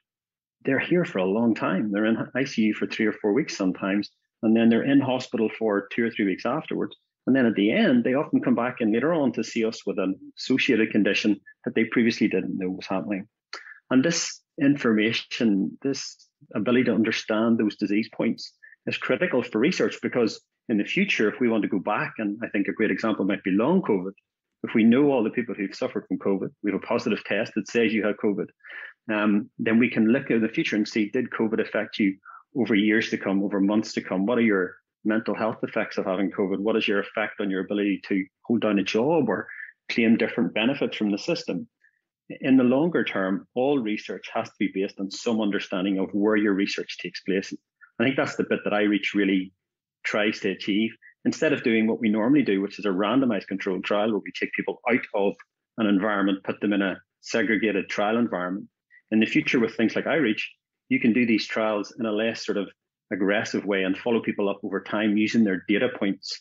they're 0.64 0.80
here 0.80 1.04
for 1.04 1.18
a 1.18 1.24
long 1.24 1.54
time. 1.54 1.92
They're 1.92 2.06
in 2.06 2.16
ICU 2.34 2.74
for 2.74 2.86
three 2.86 3.06
or 3.06 3.12
four 3.12 3.32
weeks 3.32 3.56
sometimes, 3.56 4.10
and 4.42 4.56
then 4.56 4.68
they're 4.68 4.82
in 4.82 5.00
hospital 5.00 5.48
for 5.58 5.88
two 5.92 6.04
or 6.04 6.10
three 6.10 6.24
weeks 6.24 6.44
afterwards. 6.44 6.96
And 7.26 7.34
then 7.34 7.46
at 7.46 7.54
the 7.54 7.70
end, 7.70 8.04
they 8.04 8.14
often 8.14 8.40
come 8.40 8.54
back 8.54 8.80
in 8.80 8.92
later 8.92 9.14
on 9.14 9.32
to 9.32 9.44
see 9.44 9.64
us 9.64 9.86
with 9.86 9.98
an 9.98 10.16
associated 10.38 10.90
condition 10.90 11.40
that 11.64 11.74
they 11.74 11.84
previously 11.84 12.28
didn't 12.28 12.58
know 12.58 12.70
was 12.70 12.86
happening. 12.86 13.28
And 13.90 14.04
this 14.04 14.40
information, 14.60 15.78
this 15.82 16.28
ability 16.54 16.84
to 16.84 16.94
understand 16.94 17.58
those 17.58 17.76
disease 17.76 18.08
points 18.14 18.52
is 18.86 18.98
critical 18.98 19.42
for 19.42 19.58
research 19.58 19.98
because 20.02 20.40
in 20.68 20.78
the 20.78 20.84
future, 20.84 21.28
if 21.28 21.40
we 21.40 21.48
want 21.48 21.62
to 21.62 21.68
go 21.68 21.78
back, 21.78 22.14
and 22.18 22.38
I 22.42 22.48
think 22.48 22.68
a 22.68 22.72
great 22.72 22.90
example 22.90 23.24
might 23.24 23.44
be 23.44 23.50
long 23.50 23.82
COVID, 23.82 24.12
if 24.62 24.74
we 24.74 24.82
know 24.82 25.10
all 25.10 25.22
the 25.22 25.30
people 25.30 25.54
who've 25.54 25.74
suffered 25.74 26.06
from 26.08 26.18
COVID, 26.18 26.48
we 26.62 26.72
have 26.72 26.82
a 26.82 26.86
positive 26.86 27.22
test 27.24 27.52
that 27.54 27.68
says 27.68 27.92
you 27.92 28.04
had 28.04 28.16
COVID, 28.16 28.46
um, 29.12 29.50
then 29.58 29.78
we 29.78 29.90
can 29.90 30.08
look 30.08 30.30
at 30.30 30.40
the 30.40 30.48
future 30.48 30.76
and 30.76 30.88
see 30.88 31.10
did 31.10 31.30
COVID 31.30 31.60
affect 31.60 31.98
you 31.98 32.16
over 32.56 32.74
years 32.74 33.10
to 33.10 33.18
come, 33.18 33.42
over 33.42 33.60
months 33.60 33.92
to 33.94 34.00
come? 34.00 34.24
What 34.24 34.38
are 34.38 34.42
your 34.42 34.76
mental 35.04 35.34
health 35.34 35.58
effects 35.62 35.98
of 35.98 36.06
having 36.06 36.30
COVID? 36.30 36.60
What 36.60 36.76
is 36.76 36.88
your 36.88 37.00
effect 37.00 37.40
on 37.40 37.50
your 37.50 37.60
ability 37.60 38.00
to 38.08 38.24
hold 38.44 38.62
down 38.62 38.78
a 38.78 38.84
job 38.84 39.28
or 39.28 39.46
claim 39.90 40.16
different 40.16 40.54
benefits 40.54 40.96
from 40.96 41.10
the 41.10 41.18
system? 41.18 41.68
In 42.28 42.56
the 42.56 42.64
longer 42.64 43.04
term, 43.04 43.46
all 43.54 43.78
research 43.78 44.30
has 44.32 44.48
to 44.48 44.54
be 44.58 44.70
based 44.72 44.98
on 44.98 45.10
some 45.10 45.40
understanding 45.40 45.98
of 45.98 46.10
where 46.12 46.36
your 46.36 46.54
research 46.54 46.98
takes 46.98 47.20
place. 47.20 47.52
I 48.00 48.04
think 48.04 48.16
that's 48.16 48.36
the 48.36 48.44
bit 48.44 48.60
that 48.64 48.72
iReach 48.72 49.14
really 49.14 49.52
tries 50.04 50.40
to 50.40 50.50
achieve. 50.50 50.90
Instead 51.26 51.52
of 51.52 51.62
doing 51.62 51.86
what 51.86 52.00
we 52.00 52.08
normally 52.08 52.42
do, 52.42 52.60
which 52.60 52.78
is 52.78 52.84
a 52.84 52.90
randomized 52.90 53.46
controlled 53.46 53.84
trial 53.84 54.10
where 54.10 54.20
we 54.24 54.32
take 54.38 54.52
people 54.52 54.80
out 54.90 55.06
of 55.14 55.34
an 55.78 55.86
environment, 55.86 56.44
put 56.44 56.60
them 56.60 56.72
in 56.72 56.82
a 56.82 57.00
segregated 57.20 57.88
trial 57.88 58.18
environment. 58.18 58.68
In 59.10 59.20
the 59.20 59.26
future, 59.26 59.60
with 59.60 59.76
things 59.76 59.96
like 59.96 60.04
iReach, 60.04 60.42
you 60.88 61.00
can 61.00 61.12
do 61.12 61.24
these 61.24 61.46
trials 61.46 61.94
in 61.98 62.06
a 62.06 62.12
less 62.12 62.44
sort 62.44 62.58
of 62.58 62.68
aggressive 63.12 63.64
way 63.64 63.84
and 63.84 63.96
follow 63.96 64.20
people 64.20 64.48
up 64.48 64.60
over 64.62 64.82
time 64.82 65.16
using 65.16 65.44
their 65.44 65.64
data 65.68 65.88
points 65.98 66.40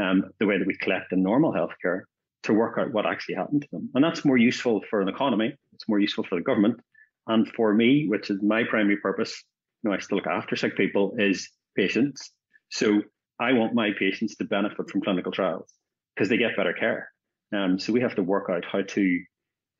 um, 0.00 0.24
the 0.38 0.46
way 0.46 0.58
that 0.58 0.66
we 0.66 0.76
collect 0.78 1.12
in 1.12 1.22
normal 1.22 1.52
healthcare 1.52 2.02
to 2.44 2.54
work 2.54 2.78
out 2.78 2.92
what 2.92 3.06
actually 3.06 3.36
happened 3.36 3.62
to 3.62 3.68
them. 3.72 3.90
And 3.94 4.02
that's 4.02 4.24
more 4.24 4.36
useful 4.36 4.82
for 4.90 5.00
an 5.00 5.08
economy. 5.08 5.54
It's 5.72 5.88
more 5.88 6.00
useful 6.00 6.24
for 6.24 6.36
the 6.36 6.42
government. 6.42 6.80
And 7.26 7.48
for 7.48 7.72
me, 7.72 8.08
which 8.08 8.30
is 8.30 8.42
my 8.42 8.64
primary 8.64 8.96
purpose, 8.96 9.42
you 9.82 9.90
know, 9.90 9.96
I 9.96 10.00
still 10.00 10.16
look 10.18 10.26
after 10.26 10.56
sick 10.56 10.76
people, 10.76 11.14
is 11.18 11.48
patients. 11.76 12.32
So 12.70 13.02
I 13.38 13.52
want 13.52 13.74
my 13.74 13.90
patients 13.98 14.36
to 14.36 14.44
benefit 14.44 14.90
from 14.90 15.02
clinical 15.02 15.32
trials 15.32 15.72
because 16.14 16.28
they 16.28 16.36
get 16.36 16.56
better 16.56 16.72
care. 16.72 17.10
Um, 17.54 17.78
so 17.78 17.92
we 17.92 18.00
have 18.00 18.14
to 18.16 18.22
work 18.22 18.48
out 18.50 18.64
how 18.64 18.82
to 18.82 19.20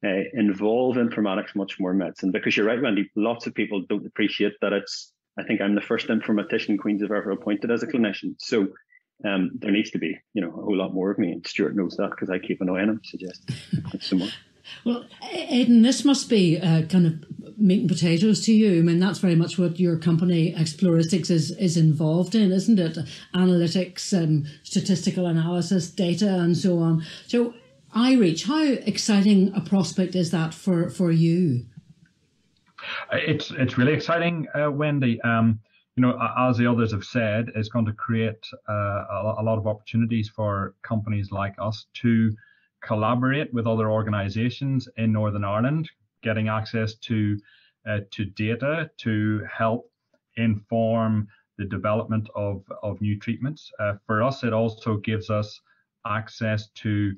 uh, 0.04 0.24
involve 0.34 0.96
informatics 0.96 1.54
much 1.54 1.78
more 1.78 1.92
in 1.92 1.98
medicine 1.98 2.32
because 2.32 2.56
you're 2.56 2.66
right, 2.66 2.82
Wendy. 2.82 3.10
Lots 3.16 3.46
of 3.46 3.54
people 3.54 3.84
don't 3.88 4.06
appreciate 4.06 4.54
that 4.60 4.72
it's. 4.72 5.12
I 5.38 5.44
think 5.44 5.62
I'm 5.62 5.74
the 5.74 5.80
first 5.80 6.08
informatician 6.08 6.78
Queens 6.78 7.00
have 7.00 7.10
ever 7.10 7.30
appointed 7.30 7.70
as 7.70 7.82
a 7.82 7.86
clinician. 7.86 8.34
So 8.38 8.68
um, 9.24 9.50
there 9.54 9.70
needs 9.70 9.90
to 9.90 9.98
be, 9.98 10.18
you 10.34 10.42
know, 10.42 10.48
a 10.48 10.62
whole 10.62 10.76
lot 10.76 10.94
more 10.94 11.10
of 11.10 11.18
me. 11.18 11.32
And 11.32 11.46
Stuart 11.46 11.76
knows 11.76 11.96
that 11.96 12.10
because 12.10 12.30
I 12.30 12.38
keep 12.38 12.60
annoying 12.60 12.88
him, 12.88 13.00
suggesting 13.04 13.56
some 14.00 14.20
more. 14.20 14.28
Well, 14.84 15.04
Aidan, 15.32 15.82
this 15.82 16.04
must 16.04 16.28
be 16.28 16.58
uh, 16.58 16.82
kind 16.82 17.06
of 17.06 17.58
meat 17.58 17.80
and 17.80 17.88
potatoes 17.88 18.44
to 18.46 18.52
you. 18.52 18.78
I 18.78 18.82
mean, 18.82 19.00
that's 19.00 19.18
very 19.18 19.34
much 19.34 19.58
what 19.58 19.78
your 19.78 19.98
company 19.98 20.54
Exploristics 20.54 21.30
is 21.30 21.50
is 21.52 21.76
involved 21.76 22.34
in, 22.34 22.52
isn't 22.52 22.78
it? 22.78 22.98
Analytics, 23.34 24.16
um, 24.16 24.44
statistical 24.62 25.26
analysis, 25.26 25.90
data, 25.90 26.38
and 26.40 26.56
so 26.56 26.78
on. 26.78 27.04
So, 27.26 27.54
iReach, 27.94 28.46
how 28.46 28.62
exciting 28.62 29.52
a 29.54 29.60
prospect 29.60 30.14
is 30.14 30.30
that 30.30 30.54
for 30.54 30.90
for 30.90 31.10
you? 31.10 31.66
It's 33.12 33.50
it's 33.50 33.78
really 33.78 33.92
exciting, 33.92 34.46
uh, 34.54 34.70
Wendy. 34.70 35.20
Um, 35.22 35.60
you 35.96 36.00
know, 36.00 36.18
as 36.38 36.56
the 36.56 36.66
others 36.66 36.92
have 36.92 37.04
said, 37.04 37.50
it's 37.54 37.68
going 37.68 37.84
to 37.84 37.92
create 37.92 38.46
uh, 38.68 39.04
a 39.38 39.42
lot 39.42 39.58
of 39.58 39.66
opportunities 39.66 40.28
for 40.28 40.74
companies 40.82 41.30
like 41.30 41.54
us 41.58 41.86
to 41.94 42.34
collaborate 42.82 43.52
with 43.52 43.66
other 43.66 43.90
organisations 43.90 44.88
in 44.96 45.12
Northern 45.12 45.44
Ireland, 45.44 45.90
getting 46.22 46.48
access 46.48 46.94
to 46.94 47.38
uh, 47.86 48.00
to 48.12 48.24
data 48.24 48.90
to 48.98 49.44
help 49.52 49.90
inform 50.36 51.28
the 51.58 51.64
development 51.66 52.28
of 52.34 52.64
of 52.82 53.00
new 53.02 53.18
treatments. 53.18 53.70
Uh, 53.78 53.94
for 54.06 54.22
us, 54.22 54.44
it 54.44 54.54
also 54.54 54.96
gives 54.98 55.28
us 55.28 55.60
access 56.06 56.68
to 56.70 57.14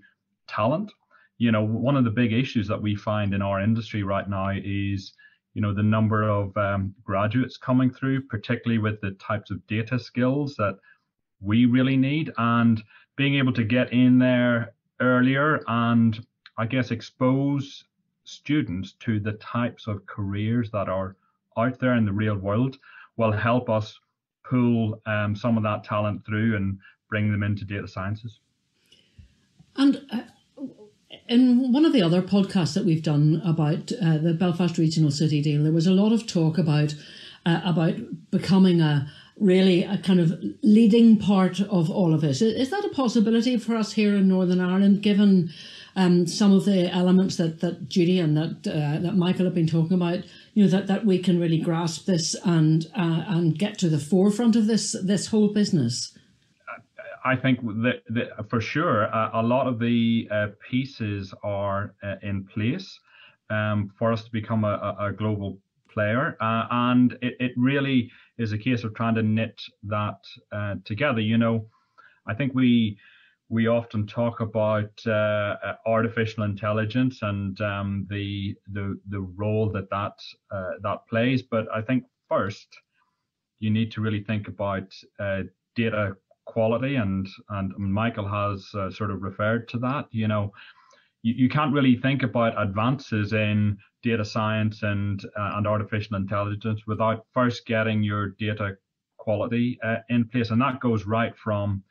talent. 0.49 0.91
You 1.39 1.53
know, 1.53 1.63
one 1.65 1.97
of 1.97 2.05
the 2.05 2.11
big 2.11 2.33
issues 2.33 2.67
that 2.69 2.81
we 2.81 2.97
find 2.97 3.35
in 3.35 3.43
our 3.43 3.61
industry 3.61 4.03
right 4.03 4.29
now 4.29 4.51
is 4.51 5.13
you 5.55 5.63
know 5.63 5.73
the 5.73 5.83
number 5.83 6.29
of 6.29 6.57
um, 6.57 6.95
graduates 7.05 7.57
coming 7.57 7.91
through, 7.91 8.23
particularly 8.23 8.79
with 8.79 9.01
the 9.01 9.13
types 9.13 9.51
of 9.51 9.67
data 9.67 9.99
skills 9.99 10.55
that 10.57 10.79
we 11.41 11.67
really 11.67 11.97
need, 11.97 12.33
and 12.39 12.83
being 13.17 13.37
able 13.37 13.53
to 13.53 13.65
get 13.65 13.93
in 13.93 14.19
there 14.19 14.75
earlier 15.01 15.63
and 15.69 16.25
I 16.57 16.67
guess 16.67 16.91
expose 16.91 17.85
students 18.25 18.93
to 19.01 19.21
the 19.21 19.33
types 19.35 19.87
of 19.87 20.07
careers 20.07 20.71
that 20.71 20.89
are 20.89 21.17
out 21.57 21.79
there 21.79 21.95
in 21.95 22.05
the 22.05 22.13
real 22.13 22.37
world 22.37 22.79
will 23.17 23.33
help 23.33 23.69
us 23.69 23.99
pull 24.45 25.01
um, 25.07 25.35
some 25.37 25.57
of 25.57 25.63
that 25.63 25.85
talent 25.85 26.25
through 26.25 26.57
and 26.57 26.79
bring 27.09 27.31
them 27.31 27.43
into 27.43 27.65
data 27.65 27.89
sciences. 27.89 28.41
And 29.77 30.01
uh, 30.11 30.23
in 31.29 31.73
one 31.73 31.85
of 31.85 31.93
the 31.93 32.03
other 32.03 32.23
podcasts 32.23 32.75
that 32.75 32.85
we've 32.85 33.03
done 33.03 33.41
about 33.45 33.93
uh, 33.93 34.19
the 34.19 34.35
Belfast 34.39 34.79
Regional 34.79 35.11
City 35.11 35.43
deal, 35.43 35.63
there 35.63 35.73
was 35.73 35.87
a 35.87 35.93
lot 35.93 36.13
of 36.13 36.27
talk 36.27 36.59
about 36.59 36.95
uh, 37.47 37.61
about 37.65 37.95
becoming 38.31 38.81
a 38.81 39.11
really 39.39 39.83
a 39.83 39.99
kind 39.99 40.21
of 40.21 40.33
leading 40.63 41.19
part 41.19 41.61
of 41.61 41.91
all 41.91 42.15
of 42.15 42.21
this. 42.21 42.41
Is 42.41 42.71
that 42.71 42.85
a 42.85 42.91
possibility 42.91 43.57
for 43.59 43.75
us 43.75 43.93
here 43.93 44.15
in 44.15 44.29
Northern 44.29 44.61
Ireland, 44.61 45.03
given 45.03 45.51
um, 45.97 46.27
some 46.27 46.53
of 46.53 46.65
the 46.65 46.93
elements 46.93 47.37
that, 47.37 47.61
that 47.61 47.89
Judy 47.89 48.19
and 48.19 48.37
that 48.37 48.67
uh, 48.67 49.01
that 49.01 49.17
Michael 49.17 49.45
have 49.45 49.55
been 49.55 49.67
talking 49.67 49.95
about? 49.95 50.21
You 50.55 50.65
know 50.65 50.71
that, 50.71 50.87
that 50.87 51.05
we 51.05 51.19
can 51.19 51.41
really 51.41 51.59
grasp 51.59 52.07
this 52.07 52.35
and 52.45 52.87
uh, 52.97 53.25
and 53.27 53.59
get 53.59 53.79
to 53.79 53.89
the 53.89 53.99
forefront 53.99 54.57
of 54.57 54.67
this 54.67 54.97
this 55.03 55.29
whole 55.29 55.53
business. 55.53 56.14
I 57.25 57.37
think 57.37 57.65
that, 57.83 58.03
that 58.11 58.51
for 58.51 58.61
sure, 58.61 59.13
uh, 59.15 59.31
a 59.33 59.43
lot 59.43 59.67
of 59.67 59.79
the 59.79 60.29
uh, 60.31 60.49
pieces 60.71 61.33
are 61.43 61.95
uh, 62.03 62.17
in 62.23 62.45
place 62.45 63.01
um, 63.49 63.91
for 63.99 64.13
us 64.13 64.25
to 64.25 64.31
become 64.31 64.65
a, 64.65 64.95
a 65.01 65.13
global 65.13 65.59
player, 65.91 66.37
uh, 66.41 66.67
and 66.71 67.13
it, 67.23 67.35
it, 67.41 67.53
really 67.57 68.11
is 68.37 68.53
a 68.53 68.59
case 68.59 68.85
of 68.85 68.95
trying 68.95 69.15
to 69.15 69.23
knit 69.23 69.63
that 69.85 70.19
uh, 70.53 70.75
together. 70.85 71.21
You 71.21 71.39
know, 71.39 71.67
I 72.27 72.35
think 72.35 72.53
we 72.55 72.99
we 73.49 73.69
often 73.69 74.07
talk 74.07 74.41
about 74.41 75.07
uh, 75.07 75.57
artificial 75.87 76.45
intelligence 76.45 77.21
and 77.23 77.59
um, 77.63 78.07
the 78.11 78.55
the 78.73 79.01
the 79.09 79.21
role 79.21 79.71
that 79.73 79.89
that 79.91 80.19
that 80.83 81.07
plays, 81.09 81.43
but 81.43 81.67
I 81.75 81.81
think 81.81 82.05
first 82.29 82.69
you 83.61 83.71
need 83.71 83.91
to 83.93 84.03
really 84.03 84.23
think 84.23 84.49
about 84.49 84.93
data 85.75 86.17
quality, 86.45 86.97
and 86.97 87.27
and 87.51 87.73
Michael 87.77 88.29
has 88.29 88.69
uh, 88.75 88.91
sort 88.91 89.11
of 89.11 89.23
referred 89.23 89.69
to 89.69 89.79
that. 89.79 90.07
You 90.11 90.29
know, 90.29 90.53
you, 91.23 91.35
you 91.35 91.49
can't 91.49 91.73
really 91.73 91.97
think 91.97 92.23
about 92.23 92.61
advances 92.61 93.33
in 93.33 93.79
data 94.03 94.25
science 94.25 94.83
and 94.83 95.25
uh, 95.39 95.53
and 95.55 95.67
artificial 95.67 96.17
intelligence 96.17 96.83
without 96.87 97.27
first 97.33 97.67
getting 97.67 98.03
your 98.03 98.31
data 98.39 98.77
quality 99.17 99.79
uh, 99.83 99.97
in 100.11 100.27
place, 100.29 100.51
and 100.51 100.61
that 100.61 100.81
goes 100.81 101.05
right 101.07 101.37
from 101.37 101.83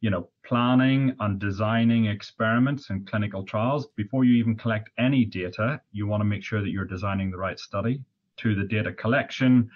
you 0.00 0.10
know 0.10 0.28
planning 0.44 1.14
and 1.20 1.40
designing 1.40 2.06
experiments 2.06 2.90
and 2.90 3.08
clinical 3.08 3.42
trials 3.42 3.88
before 3.96 4.24
you 4.24 4.34
even 4.34 4.56
collect 4.56 4.90
any 4.98 5.24
data 5.24 5.80
you 5.92 6.06
want 6.06 6.20
to 6.20 6.24
make 6.24 6.44
sure 6.44 6.60
that 6.60 6.70
you're 6.70 6.84
designing 6.84 7.30
the 7.30 7.36
right 7.36 7.58
study 7.58 8.00
to 8.36 8.54
the 8.54 8.64
data 8.64 8.92
collection 8.92 9.68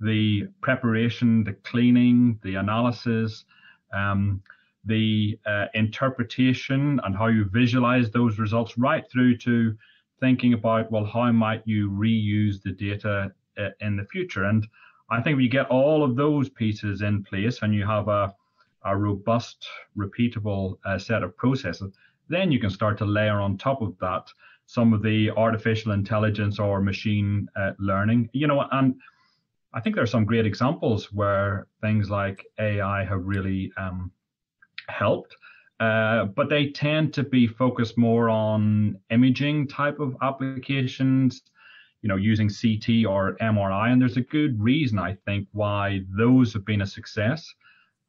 the 0.00 0.48
preparation, 0.60 1.44
the 1.44 1.54
cleaning, 1.64 2.38
the 2.42 2.56
analysis, 2.56 3.44
um, 3.92 4.42
the 4.84 5.38
uh, 5.46 5.66
interpretation, 5.74 7.00
and 7.04 7.16
how 7.16 7.26
you 7.26 7.44
visualize 7.44 8.10
those 8.10 8.38
results, 8.38 8.78
right 8.78 9.04
through 9.10 9.36
to 9.38 9.76
thinking 10.20 10.52
about, 10.54 10.90
well, 10.90 11.04
how 11.04 11.30
might 11.32 11.62
you 11.66 11.90
reuse 11.90 12.62
the 12.62 12.72
data 12.72 13.32
uh, 13.58 13.68
in 13.80 13.96
the 13.96 14.04
future? 14.04 14.44
And 14.44 14.66
I 15.10 15.20
think 15.20 15.40
you 15.40 15.48
get 15.48 15.68
all 15.68 16.04
of 16.04 16.16
those 16.16 16.48
pieces 16.48 17.02
in 17.02 17.24
place 17.24 17.60
and 17.62 17.74
you 17.74 17.86
have 17.86 18.08
a, 18.08 18.34
a 18.84 18.96
robust, 18.96 19.66
repeatable 19.96 20.78
uh, 20.84 20.98
set 20.98 21.22
of 21.22 21.36
processes, 21.36 21.92
then 22.28 22.52
you 22.52 22.60
can 22.60 22.70
start 22.70 22.98
to 22.98 23.04
layer 23.04 23.40
on 23.40 23.56
top 23.56 23.80
of 23.80 23.96
that 24.00 24.28
some 24.66 24.92
of 24.92 25.02
the 25.02 25.30
artificial 25.30 25.92
intelligence 25.92 26.58
or 26.58 26.82
machine 26.82 27.48
uh, 27.56 27.72
learning. 27.78 28.28
You 28.34 28.46
know, 28.46 28.68
and 28.70 28.94
I 29.78 29.80
think 29.80 29.94
there 29.94 30.02
are 30.02 30.08
some 30.08 30.24
great 30.24 30.44
examples 30.44 31.12
where 31.12 31.68
things 31.80 32.10
like 32.10 32.44
AI 32.58 33.04
have 33.04 33.24
really 33.24 33.72
um, 33.76 34.10
helped, 34.88 35.36
uh, 35.78 36.24
but 36.24 36.48
they 36.48 36.70
tend 36.70 37.14
to 37.14 37.22
be 37.22 37.46
focused 37.46 37.96
more 37.96 38.28
on 38.28 38.98
imaging 39.10 39.68
type 39.68 40.00
of 40.00 40.16
applications, 40.20 41.42
you 42.02 42.08
know, 42.08 42.16
using 42.16 42.48
CT 42.48 43.06
or 43.06 43.36
MRI. 43.40 43.92
And 43.92 44.02
there's 44.02 44.16
a 44.16 44.22
good 44.22 44.60
reason, 44.60 44.98
I 44.98 45.16
think, 45.24 45.46
why 45.52 46.00
those 46.08 46.52
have 46.54 46.64
been 46.64 46.82
a 46.82 46.86
success. 46.86 47.48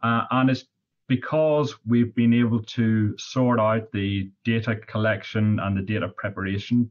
Uh, 0.01 0.23
and 0.31 0.49
it's 0.49 0.65
because 1.05 1.75
we've 1.85 2.15
been 2.15 2.33
able 2.33 2.63
to 2.63 3.15
sort 3.19 3.59
out 3.59 3.91
the 3.91 4.31
data 4.43 4.75
collection 4.75 5.59
and 5.59 5.77
the 5.77 5.83
data 5.83 6.09
preparation 6.17 6.89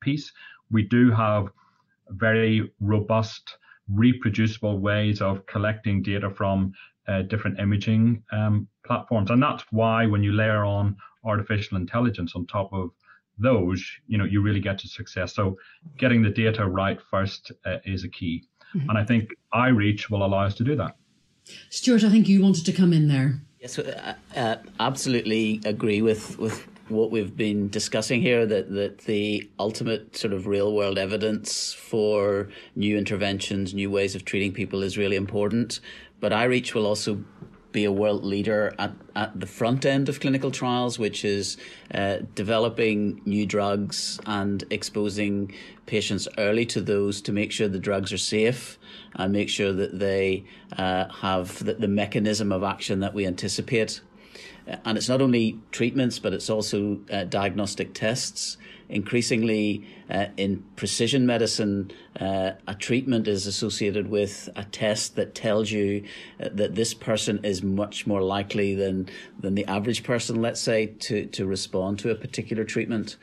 piece. 0.00 0.32
We 0.70 0.84
do 0.84 1.10
have 1.10 1.50
very 2.08 2.72
robust 2.80 3.58
reproducible 3.92 4.78
ways 4.78 5.20
of 5.20 5.44
collecting 5.46 6.02
data 6.02 6.30
from 6.30 6.72
uh, 7.06 7.22
different 7.22 7.58
imaging 7.58 8.22
um, 8.32 8.66
platforms. 8.86 9.30
And 9.30 9.42
that's 9.42 9.64
why 9.70 10.06
when 10.06 10.22
you 10.22 10.32
layer 10.32 10.64
on 10.64 10.96
artificial 11.24 11.76
intelligence 11.76 12.32
on 12.34 12.46
top 12.46 12.72
of 12.72 12.90
those, 13.38 13.84
you 14.06 14.16
know, 14.16 14.24
you 14.24 14.40
really 14.40 14.60
get 14.60 14.78
to 14.78 14.88
success. 14.88 15.34
So 15.34 15.58
getting 15.98 16.22
the 16.22 16.30
data 16.30 16.66
right 16.66 16.98
first 17.10 17.52
uh, 17.66 17.78
is 17.84 18.04
a 18.04 18.08
key. 18.08 18.44
Mm-hmm. 18.74 18.90
And 18.90 18.98
I 18.98 19.04
think 19.04 19.30
iReach 19.52 20.10
will 20.10 20.24
allow 20.24 20.44
us 20.46 20.54
to 20.56 20.64
do 20.64 20.76
that. 20.76 20.96
Stuart, 21.68 22.04
I 22.04 22.10
think 22.10 22.28
you 22.28 22.42
wanted 22.42 22.64
to 22.66 22.72
come 22.72 22.92
in 22.92 23.08
there. 23.08 23.40
Yes, 23.60 23.78
uh, 23.78 24.14
uh, 24.36 24.56
absolutely 24.80 25.60
agree 25.64 26.00
with, 26.00 26.38
with 26.38 26.66
what 26.88 27.10
we've 27.10 27.36
been 27.36 27.68
discussing 27.68 28.20
here 28.20 28.44
that, 28.46 28.70
that 28.72 28.98
the 28.98 29.48
ultimate 29.58 30.16
sort 30.16 30.32
of 30.32 30.46
real 30.46 30.74
world 30.74 30.98
evidence 30.98 31.72
for 31.72 32.48
new 32.76 32.98
interventions, 32.98 33.72
new 33.72 33.90
ways 33.90 34.14
of 34.14 34.24
treating 34.24 34.52
people 34.52 34.82
is 34.82 34.98
really 34.98 35.16
important. 35.16 35.80
But 36.20 36.32
iReach 36.32 36.74
will 36.74 36.86
also 36.86 37.24
be 37.74 37.84
a 37.84 37.92
world 37.92 38.24
leader 38.24 38.72
at, 38.78 38.92
at 39.16 39.38
the 39.38 39.46
front 39.46 39.84
end 39.84 40.08
of 40.08 40.20
clinical 40.20 40.50
trials, 40.50 40.98
which 40.98 41.24
is 41.24 41.56
uh, 41.92 42.18
developing 42.34 43.20
new 43.26 43.44
drugs 43.44 44.20
and 44.26 44.64
exposing 44.70 45.52
patients 45.86 46.28
early 46.38 46.64
to 46.64 46.80
those 46.80 47.20
to 47.20 47.32
make 47.32 47.50
sure 47.50 47.66
the 47.68 47.78
drugs 47.78 48.12
are 48.12 48.18
safe 48.18 48.78
and 49.16 49.32
make 49.32 49.48
sure 49.48 49.72
that 49.72 49.98
they 49.98 50.44
uh, 50.78 51.06
have 51.08 51.62
the, 51.64 51.74
the 51.74 51.88
mechanism 51.88 52.52
of 52.52 52.62
action 52.62 53.00
that 53.00 53.12
we 53.12 53.26
anticipate. 53.26 54.00
And 54.66 54.96
it's 54.96 55.08
not 55.08 55.20
only 55.20 55.60
treatments, 55.72 56.18
but 56.18 56.32
it's 56.32 56.48
also 56.48 57.00
uh, 57.12 57.24
diagnostic 57.24 57.92
tests. 57.92 58.56
Increasingly, 58.88 59.86
uh, 60.10 60.26
in 60.36 60.64
precision 60.76 61.26
medicine, 61.26 61.90
uh, 62.20 62.52
a 62.66 62.74
treatment 62.74 63.26
is 63.26 63.46
associated 63.46 64.08
with 64.08 64.48
a 64.56 64.64
test 64.64 65.16
that 65.16 65.34
tells 65.34 65.70
you 65.70 66.04
uh, 66.40 66.48
that 66.52 66.74
this 66.74 66.94
person 66.94 67.40
is 67.44 67.62
much 67.62 68.06
more 68.06 68.22
likely 68.22 68.74
than, 68.74 69.08
than 69.38 69.54
the 69.54 69.64
average 69.66 70.02
person, 70.02 70.40
let's 70.40 70.60
say, 70.60 70.86
to, 70.86 71.26
to 71.26 71.46
respond 71.46 71.98
to 72.00 72.10
a 72.10 72.14
particular 72.14 72.64
treatment. 72.64 73.16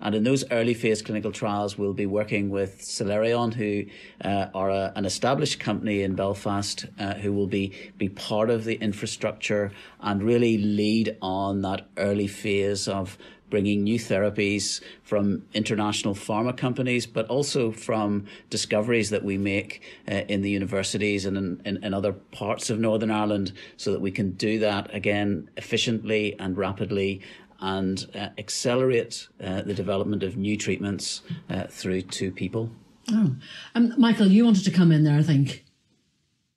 And 0.00 0.14
in 0.14 0.22
those 0.22 0.44
early 0.50 0.74
phase 0.74 1.02
clinical 1.02 1.32
trials, 1.32 1.76
we'll 1.76 1.92
be 1.92 2.06
working 2.06 2.50
with 2.50 2.80
Celerion, 2.80 3.52
who 3.52 3.84
uh, 4.24 4.46
are 4.54 4.70
a, 4.70 4.92
an 4.94 5.04
established 5.04 5.58
company 5.58 6.02
in 6.02 6.14
Belfast, 6.14 6.86
uh, 6.98 7.14
who 7.14 7.32
will 7.32 7.48
be, 7.48 7.72
be 7.96 8.08
part 8.08 8.48
of 8.50 8.64
the 8.64 8.74
infrastructure 8.76 9.72
and 10.00 10.22
really 10.22 10.58
lead 10.58 11.16
on 11.20 11.62
that 11.62 11.88
early 11.96 12.28
phase 12.28 12.86
of 12.86 13.18
bringing 13.50 13.82
new 13.82 13.98
therapies 13.98 14.80
from 15.02 15.42
international 15.54 16.14
pharma 16.14 16.56
companies, 16.56 17.06
but 17.06 17.26
also 17.28 17.70
from 17.72 18.26
discoveries 18.50 19.10
that 19.10 19.24
we 19.24 19.38
make 19.38 19.82
uh, 20.10 20.14
in 20.28 20.42
the 20.42 20.50
universities 20.50 21.24
and 21.24 21.36
in, 21.36 21.62
in, 21.64 21.84
in, 21.84 21.94
other 21.94 22.12
parts 22.12 22.70
of 22.70 22.78
Northern 22.78 23.10
Ireland 23.10 23.52
so 23.76 23.92
that 23.92 24.00
we 24.00 24.10
can 24.10 24.32
do 24.32 24.58
that 24.60 24.94
again 24.94 25.48
efficiently 25.56 26.38
and 26.38 26.56
rapidly 26.56 27.22
and 27.60 28.06
uh, 28.14 28.28
accelerate 28.38 29.28
uh, 29.42 29.62
the 29.62 29.74
development 29.74 30.22
of 30.22 30.36
new 30.36 30.56
treatments 30.56 31.22
uh, 31.50 31.64
through 31.68 32.02
to 32.02 32.30
people. 32.30 32.70
Oh, 33.10 33.34
um, 33.74 33.94
Michael, 33.96 34.26
you 34.26 34.44
wanted 34.44 34.64
to 34.64 34.70
come 34.70 34.92
in 34.92 35.04
there, 35.04 35.18
I 35.18 35.22
think. 35.22 35.64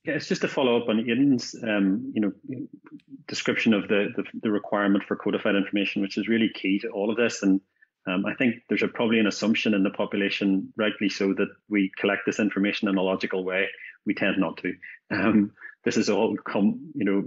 Yeah, 0.03 0.13
it's 0.13 0.27
just 0.27 0.41
to 0.41 0.48
follow 0.48 0.81
up 0.81 0.89
on 0.89 1.00
Aidan's, 1.00 1.55
um, 1.63 2.12
you 2.13 2.22
know, 2.22 2.31
description 3.27 3.74
of 3.74 3.88
the, 3.88 4.10
the, 4.15 4.24
the 4.41 4.51
requirement 4.51 5.03
for 5.03 5.15
codified 5.15 5.55
information, 5.55 6.01
which 6.01 6.17
is 6.17 6.27
really 6.27 6.50
key 6.53 6.79
to 6.79 6.89
all 6.89 7.12
of 7.12 7.17
this. 7.17 7.43
And 7.43 7.62
um, 8.08 8.25
I 8.25 8.34
think 8.34 8.55
there's 8.67 8.81
a, 8.81 8.88
probably 8.88 9.20
an 9.20 9.27
assumption 9.27 9.75
in 9.75 9.84
the 9.84 9.91
population, 9.91 10.74
rightly 10.75 11.08
so, 11.08 11.34
that 11.34 11.50
we 11.70 11.91
collect 11.98 12.24
this 12.25 12.39
information 12.39 12.89
in 12.89 12.98
a 12.98 13.01
logical 13.01 13.43
way. 13.43 13.67
We 14.05 14.15
tend 14.15 14.39
not 14.39 14.58
to. 14.58 14.74
Um, 15.12 15.51
this 15.84 15.98
is 15.98 16.10
all 16.10 16.36
come, 16.38 16.92
you 16.94 17.06
know, 17.06 17.24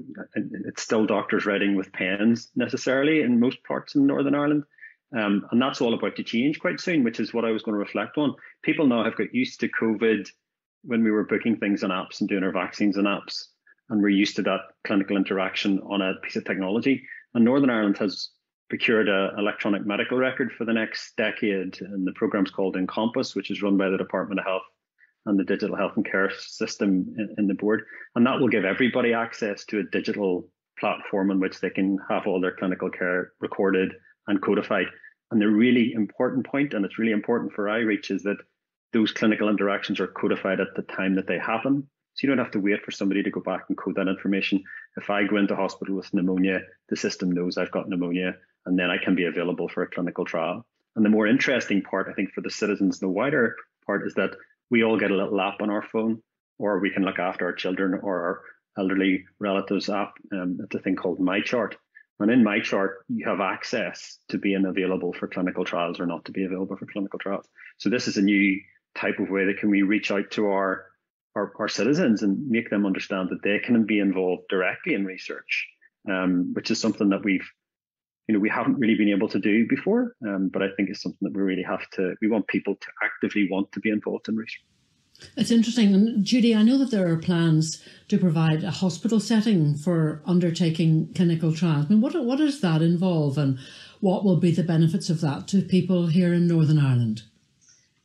it's 0.67 0.83
still 0.83 1.07
doctors 1.07 1.47
writing 1.47 1.75
with 1.77 1.93
pens 1.93 2.51
necessarily 2.55 3.23
in 3.23 3.41
most 3.41 3.63
parts 3.65 3.95
of 3.95 4.03
Northern 4.03 4.35
Ireland. 4.35 4.65
Um, 5.17 5.47
and 5.51 5.61
that's 5.61 5.81
all 5.81 5.95
about 5.95 6.17
to 6.17 6.23
change 6.25 6.59
quite 6.59 6.81
soon, 6.81 7.05
which 7.05 7.21
is 7.21 7.33
what 7.33 7.45
I 7.45 7.51
was 7.51 7.63
going 7.63 7.75
to 7.75 7.79
reflect 7.79 8.19
on. 8.19 8.35
People 8.63 8.87
now 8.87 9.05
have 9.05 9.17
got 9.17 9.35
used 9.35 9.61
to 9.61 9.69
COVID 9.69 10.29
when 10.83 11.03
we 11.03 11.11
were 11.11 11.25
booking 11.25 11.57
things 11.57 11.83
on 11.83 11.91
apps 11.91 12.21
and 12.21 12.29
doing 12.29 12.43
our 12.43 12.53
vaccines 12.53 12.99
on 12.99 13.05
apps, 13.05 13.47
and 13.91 14.03
we're 14.03 14.09
used 14.09 14.37
to 14.37 14.43
that 14.43 14.61
clinical 14.85 15.17
interaction 15.17 15.81
on 15.81 16.03
a 16.03 16.15
piece 16.23 16.37
of 16.37 16.45
technology. 16.45 17.07
And 17.35 17.45
Northern 17.45 17.71
Ireland 17.71 17.99
has 17.99 18.31
procured 18.69 19.09
an 19.09 19.39
electronic 19.39 19.87
medical 19.87 20.19
record 20.19 20.53
for 20.53 20.65
the 20.65 20.73
next 20.73 21.17
decade, 21.17 21.81
and 21.81 22.07
the 22.07 22.13
program's 22.13 22.51
called 22.51 22.77
Encompass, 22.77 23.35
which 23.35 23.51
is 23.51 23.63
run 23.63 23.77
by 23.77 23.89
the 23.89 23.99
Department 23.99 24.41
of 24.41 24.47
Health 24.47 24.63
and 25.26 25.38
the 25.38 25.45
digital 25.45 25.76
health 25.76 25.93
and 25.97 26.04
care 26.04 26.31
system 26.38 27.14
in, 27.19 27.35
in 27.38 27.47
the 27.47 27.54
board. 27.54 27.85
And 28.14 28.26
that 28.26 28.38
will 28.38 28.49
give 28.49 28.64
everybody 28.64 29.12
access 29.12 29.64
to 29.66 29.81
a 29.81 29.85
digital 29.85 30.49
platform 30.78 31.31
in 31.31 31.40
which 31.40 31.61
they 31.61 31.71
can 31.71 31.99
have 32.09 32.26
all 32.26 32.40
their 32.40 32.57
clinical 32.57 32.90
care 32.90 33.33
recorded 33.40 33.95
and 34.26 34.40
codified. 34.40 34.87
And 35.31 35.40
the 35.40 35.49
really 35.49 35.93
important 35.93 36.47
point, 36.47 36.75
and 36.75 36.85
it's 36.85 36.99
really 36.99 37.12
important 37.12 37.52
for 37.52 37.64
iReach, 37.64 38.11
is 38.11 38.23
that 38.25 38.37
those 38.93 39.12
clinical 39.12 39.49
interactions 39.49 40.00
are 40.00 40.07
codified 40.07 40.61
at 40.61 40.75
the 40.76 40.83
time 40.83 41.14
that 41.16 41.26
they 41.26 41.38
happen. 41.38 41.88
So 42.14 42.26
you 42.26 42.28
don't 42.28 42.43
have 42.45 42.52
to 42.52 42.61
wait 42.61 42.85
for 42.85 42.93
somebody 42.93 43.23
to 43.23 43.31
go 43.31 43.40
back 43.40 43.64
and 43.69 43.76
code 43.76 43.97
that 43.97 44.07
information. 44.07 44.62
If 44.97 45.11
I 45.11 45.25
go 45.25 45.37
into 45.37 45.57
hospital 45.57 45.97
with 45.97 46.14
pneumonia, 46.14 46.61
the 46.88 46.97
system 46.97 47.33
knows 47.33 47.59
I've 47.59 47.73
got 47.73 47.88
pneumonia, 47.88 48.37
and 48.66 48.78
then 48.78 48.90
I 48.90 48.99
can 48.99 49.16
be 49.16 49.25
available 49.25 49.69
for 49.69 49.83
a 49.83 49.90
clinical 49.90 50.25
trial. 50.25 50.64
And 50.95 51.04
the 51.04 51.11
more 51.11 51.26
interesting 51.26 51.83
part, 51.83 52.07
I 52.09 52.12
think, 52.12 52.33
for 52.33 52.40
the 52.40 52.50
citizens, 52.50 53.00
the 53.00 53.09
wider 53.09 53.57
part, 53.85 54.07
is 54.07 54.14
that 54.14 54.37
we 54.75 54.83
all 54.83 54.99
get 54.99 55.12
a 55.12 55.14
little 55.14 55.40
app 55.40 55.62
on 55.62 55.71
our 55.71 55.87
phone, 55.93 56.21
or 56.59 56.81
we 56.81 56.90
can 56.90 57.04
look 57.04 57.21
after 57.21 57.47
our 57.47 57.52
children 57.52 58.00
or 58.02 58.14
our 58.26 58.40
elderly 58.76 59.25
relatives 59.38 59.88
app. 59.88 60.14
Um, 60.33 60.59
it's 60.64 60.75
a 60.75 60.81
thing 60.81 60.97
called 60.97 61.21
MyChart. 61.21 61.75
And 62.19 62.28
in 62.28 62.43
MyChart, 62.43 62.95
you 63.09 63.25
have 63.25 63.40
access 63.40 64.19
to 64.31 64.38
being 64.38 64.66
available 64.66 65.12
for 65.12 65.28
clinical 65.28 65.64
trials 65.64 66.00
or 66.00 66.07
not 66.07 66.25
to 66.25 66.33
be 66.33 66.45
available 66.45 66.76
for 66.76 66.87
clinical 66.87 67.21
trials. 67.21 67.47
So 67.78 67.88
this 67.88 68.09
is 68.09 68.16
a 68.16 68.23
new 68.23 68.61
type 68.97 69.21
of 69.21 69.31
way 69.31 69.45
that 69.45 69.59
can 69.59 69.71
we 69.71 69.83
reach 69.83 70.11
out 70.11 70.33
to 70.33 70.49
our, 70.49 70.87
our, 71.37 71.52
our 71.61 71.69
citizens 71.69 72.25
and 72.25 72.49
make 72.49 72.68
them 72.68 72.85
understand 72.85 73.29
that 73.31 73.44
they 73.44 73.61
can 73.61 73.87
be 73.87 74.01
involved 74.01 74.49
directly 74.49 74.94
in 74.94 75.05
research, 75.05 75.68
um, 76.11 76.53
which 76.53 76.72
is 76.72 76.81
something 76.81 77.11
that 77.11 77.25
we've 77.25 77.49
you 78.27 78.35
know 78.35 78.41
we 78.41 78.49
haven't 78.49 78.79
really 78.79 78.95
been 78.95 79.09
able 79.09 79.29
to 79.29 79.39
do 79.39 79.67
before 79.69 80.15
um, 80.27 80.49
but 80.49 80.63
i 80.63 80.69
think 80.77 80.89
it's 80.89 81.03
something 81.03 81.19
that 81.23 81.37
we 81.37 81.43
really 81.43 81.63
have 81.63 81.89
to 81.91 82.15
we 82.21 82.29
want 82.29 82.47
people 82.49 82.75
to 82.77 82.87
actively 83.03 83.49
want 83.51 83.71
to 83.73 83.81
be 83.81 83.91
involved 83.91 84.29
in 84.29 84.37
research. 84.37 84.65
It's 85.37 85.51
interesting 85.51 85.95
and 85.95 86.25
judy 86.25 86.55
i 86.55 86.63
know 86.63 86.79
that 86.79 86.91
there 86.91 87.09
are 87.09 87.17
plans 87.17 87.83
to 88.09 88.19
provide 88.19 88.65
a 88.65 88.71
hospital 88.71 89.21
setting 89.21 89.75
for 89.75 90.23
undertaking 90.27 91.13
clinical 91.15 91.55
trials. 91.55 91.87
I 91.87 91.89
mean, 91.91 92.01
what, 92.01 92.15
what 92.25 92.39
does 92.39 92.61
that 92.61 92.83
involve 92.83 93.39
and 93.39 93.59
what 94.01 94.25
will 94.25 94.37
be 94.37 94.51
the 94.51 94.63
benefits 94.63 95.09
of 95.09 95.21
that 95.23 95.49
to 95.49 95.63
people 95.63 96.09
here 96.09 96.35
in 96.35 96.47
northern 96.47 96.79
ireland? 96.79 97.23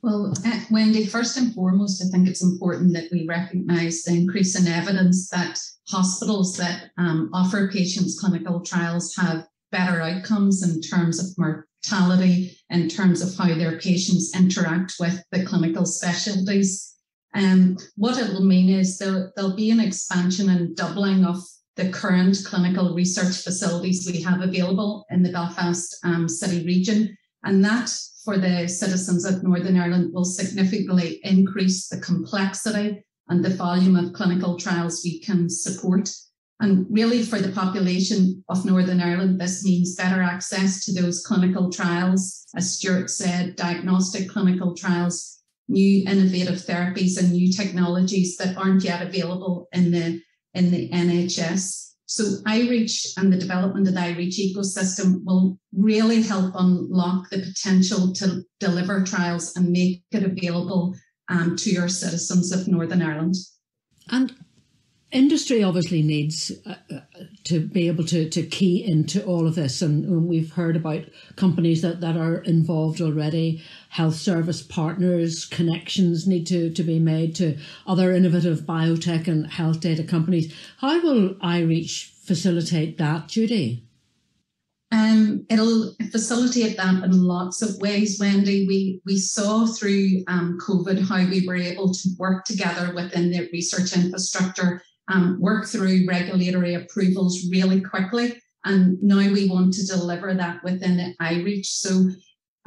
Well, 0.02 0.34
uh, 0.46 0.60
Wendy, 0.72 1.06
first 1.06 1.36
and 1.36 1.54
foremost, 1.54 2.02
I 2.02 2.08
think 2.10 2.30
it's 2.30 2.42
important 2.44 2.94
that 2.94 3.10
we 3.12 3.26
recognise 3.28 4.04
the 4.04 4.14
increase 4.14 4.58
in 4.58 4.72
evidence 4.72 5.30
that 5.30 5.60
hospitals 5.90 6.56
that 6.56 6.92
um, 6.98 7.30
offer 7.34 7.70
patients 7.70 8.18
clinical 8.18 8.62
trials 8.62 9.14
have 9.18 9.49
better 9.72 10.02
outcomes 10.02 10.64
in 10.64 10.82
terms 10.82 11.20
of 11.20 11.38
mortality, 11.38 12.58
in 12.70 12.90
terms 12.90 13.22
of 13.22 13.36
how 13.38 13.54
their 13.56 13.80
patients 13.80 14.36
interact 14.36 14.96
with 15.00 15.24
the 15.32 15.46
clinical 15.46 15.86
specialties. 15.86 16.96
And 17.34 17.78
um, 17.78 17.88
what 17.96 18.18
it 18.18 18.34
will 18.34 18.44
mean 18.44 18.70
is 18.70 18.98
there, 18.98 19.32
there'll 19.36 19.56
be 19.56 19.72
an 19.72 19.80
expansion 19.80 20.50
and 20.50 20.76
doubling 20.76 21.26
of 21.26 21.38
the 21.76 21.90
current 21.90 22.38
clinical 22.46 22.94
research 22.96 23.38
facilities 23.44 24.10
we 24.12 24.22
have 24.24 24.42
available 24.42 25.06
in 25.12 25.24
the 25.24 25.32
Belfast 25.32 25.96
um, 26.04 26.28
city 26.28 26.66
region. 26.66 27.16
And 27.44 27.64
that 27.64 27.90
for 28.26 28.38
the 28.38 28.68
citizens 28.68 29.26
of 29.26 29.44
Northern 29.44 29.80
Ireland 29.80 30.12
will 30.14 30.26
significantly 30.26 31.20
increase 31.24 31.88
the 31.88 32.02
complexity 32.02 33.04
and 33.30 33.46
the 33.46 33.56
volume 33.56 33.96
of 33.96 34.14
clinical 34.14 34.58
trials 34.58 35.02
we 35.04 35.20
can 35.20 35.50
support. 35.50 36.10
And 36.62 36.86
really, 36.89 37.24
for 37.24 37.39
the 37.39 37.54
population 37.54 38.43
of 38.50 38.65
Northern 38.65 39.00
Ireland, 39.00 39.39
this 39.39 39.63
means 39.63 39.95
better 39.95 40.22
access 40.22 40.84
to 40.86 40.93
those 40.93 41.26
clinical 41.26 41.72
trials. 41.72 42.45
As 42.56 42.74
Stuart 42.74 43.10
said, 43.10 43.56
diagnostic 43.56 44.30
clinical 44.30 44.76
trials, 44.76 45.41
new 45.69 46.04
innovative 46.06 46.58
therapies, 46.58 47.17
and 47.17 47.32
new 47.32 47.52
technologies 47.54 48.36
that 48.38 48.58
aren't 48.58 48.84
yet 48.84 49.02
available 49.02 49.69
in 49.72 49.91
the, 49.91 50.22
in 50.54 50.69
the 50.72 50.89
NHS. 50.89 51.93
So 52.08 52.24
iReach 52.48 53.13
and 53.17 53.32
the 53.32 53.38
development 53.38 53.88
of 53.88 53.93
the 53.93 54.00
iReach 54.02 54.39
ecosystem 54.39 55.24
will 55.24 55.60
really 55.72 56.24
help 56.24 56.54
unlock 56.56 57.30
the 57.30 57.39
potential 57.39 58.12
to 58.13 58.41
deliver 58.60 59.04
trials 59.04 59.56
and 59.56 59.72
make 59.72 60.04
it 60.12 60.24
available 60.24 60.95
um, 61.30 61.56
to 61.58 61.69
your 61.69 61.88
citizens 61.88 62.52
of 62.52 62.67
Northern 62.67 63.02
Ireland. 63.02 63.36
And 64.10 64.34
industry 65.12 65.63
obviously 65.63 66.04
needs 66.04 66.52
uh, 66.65 66.76
uh, 66.93 67.00
to 67.43 67.60
be 67.60 67.88
able 67.88 68.04
to, 68.04 68.30
to 68.30 68.43
key 68.43 68.84
into 68.86 69.24
all 69.26 69.48
of 69.48 69.56
this 69.56 69.82
and 69.82 70.28
we've 70.28 70.54
heard 70.54 70.76
about 70.76 71.04
companies 71.36 71.82
that, 71.82 72.00
that 72.02 72.15
are 72.15 72.39
involved 72.39 73.02
already. 73.02 73.63
Health 73.89 74.15
service 74.15 74.62
partners 74.62 75.45
connections 75.45 76.28
need 76.28 76.45
to, 76.48 76.72
to 76.72 76.84
be 76.84 77.00
made 77.00 77.36
to 77.36 77.58
other 77.88 78.13
innovative 78.13 78.62
biotech 78.62 79.28
and 79.28 79.48
health 79.48 79.80
data 79.80 80.04
companies. 80.04 80.54
How 80.78 81.02
will 81.02 81.36
ireach 81.36 82.12
facilitate 82.24 82.98
that 83.00 83.28
judy? 83.28 83.84
Um, 84.91 85.45
it'll 85.50 85.93
facilitate 86.12 86.78
that 86.78 87.04
in 87.04 87.24
lots 87.24 87.62
of 87.62 87.78
ways, 87.80 88.19
Wendy. 88.19 88.65
We 88.67 89.02
we 89.06 89.19
saw 89.19 89.67
through 89.67 90.24
um, 90.28 90.58
COVID 90.60 91.08
how 91.08 91.30
we 91.30 91.45
were 91.45 91.56
able 91.56 91.93
to 91.93 92.10
work 92.17 92.43
together 92.45 92.91
within 92.95 93.30
the 93.30 93.48
research 93.54 93.95
infrastructure 93.95 94.82
um, 95.10 95.39
work 95.41 95.65
through 95.65 96.06
regulatory 96.08 96.76
approvals 96.76 97.48
really 97.52 97.82
quickly. 97.82 98.39
And 98.65 99.02
now 99.02 99.17
we 99.17 99.50
want 99.50 99.74
to 99.74 99.88
deliver 99.88 100.34
that 100.34 100.63
within 100.63 100.98
the 100.98 101.15
iReach. 101.22 101.65
So 101.65 102.10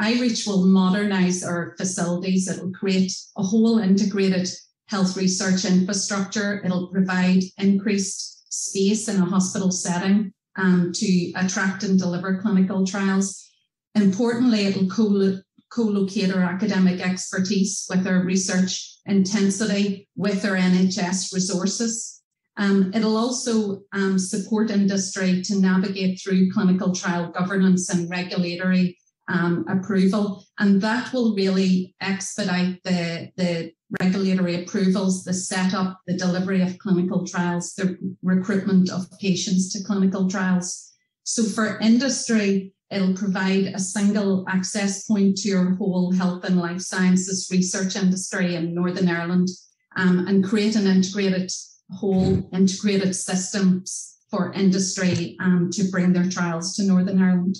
iReach 0.00 0.46
will 0.46 0.66
modernize 0.66 1.44
our 1.44 1.74
facilities. 1.76 2.48
It'll 2.48 2.72
create 2.72 3.12
a 3.37 3.42
whole 3.42 3.78
integrated 3.78 4.48
health 4.88 5.16
research 5.16 5.64
infrastructure. 5.64 6.62
It'll 6.64 6.88
provide 6.88 7.42
increased 7.59 8.52
space 8.52 9.09
in 9.09 9.20
a 9.20 9.24
hospital 9.24 9.70
setting 9.70 10.33
um, 10.57 10.92
to 10.94 11.33
attract 11.37 11.85
and 11.85 11.98
deliver 11.98 12.40
clinical 12.40 12.87
trials. 12.87 13.48
Importantly, 13.94 14.66
it'll 14.66 14.88
co- 14.88 15.38
co-locate 15.70 16.35
our 16.35 16.42
academic 16.42 17.00
expertise 17.00 17.87
with 17.88 18.07
our 18.07 18.24
research 18.24 18.96
intensity 19.07 20.09
with 20.16 20.44
our 20.44 20.57
NHS 20.57 21.33
resources. 21.33 22.21
Um, 22.57 22.93
it'll 22.95 23.17
also 23.17 23.83
um, 23.93 24.19
support 24.19 24.71
industry 24.71 25.43
to 25.43 25.59
navigate 25.59 26.21
through 26.21 26.53
clinical 26.53 26.93
trial 26.95 27.31
governance 27.31 27.88
and 27.88 28.11
regulatory 28.11 28.99
um, 29.29 29.65
approval. 29.69 30.45
And 30.59 30.81
that 30.83 31.12
will 31.12 31.35
really 31.35 31.95
expedite 32.01 32.83
the, 32.85 33.31
the 33.37 33.73
regulatory 34.01 34.62
approvals, 34.62 35.25
the 35.25 35.33
setup, 35.33 36.01
the 36.07 36.17
delivery 36.17 36.61
of 36.61 36.79
clinical 36.79 37.27
trials, 37.27 37.75
the 37.75 37.97
recruitment 38.23 38.91
of 38.91 39.07
patients 39.19 39.73
to 39.73 39.85
clinical 39.85 40.29
trials. 40.29 40.93
So 41.25 41.45
for 41.45 41.79
industry, 41.79 42.75
It'll 42.93 43.15
provide 43.15 43.73
a 43.75 43.79
single 43.79 44.45
access 44.51 45.07
point 45.07 45.38
to 45.38 45.49
your 45.49 45.75
whole 45.77 46.12
health 46.12 46.45
and 46.45 46.59
life 46.59 46.83
sciences 46.83 47.49
research 47.51 47.97
industry 47.97 48.55
in 48.55 48.75
Northern 48.75 49.09
Ireland 49.09 49.49
um, 49.97 50.27
and 50.29 50.45
create 50.45 50.77
an 50.77 50.87
integrated 50.87 51.51
whole 51.94 52.48
integrated 52.52 53.14
systems 53.14 54.18
for 54.31 54.52
industry 54.52 55.37
um, 55.40 55.70
to 55.72 55.85
bring 55.90 56.12
their 56.12 56.28
trials 56.28 56.74
to 56.76 56.85
Northern 56.85 57.22
Ireland. 57.22 57.57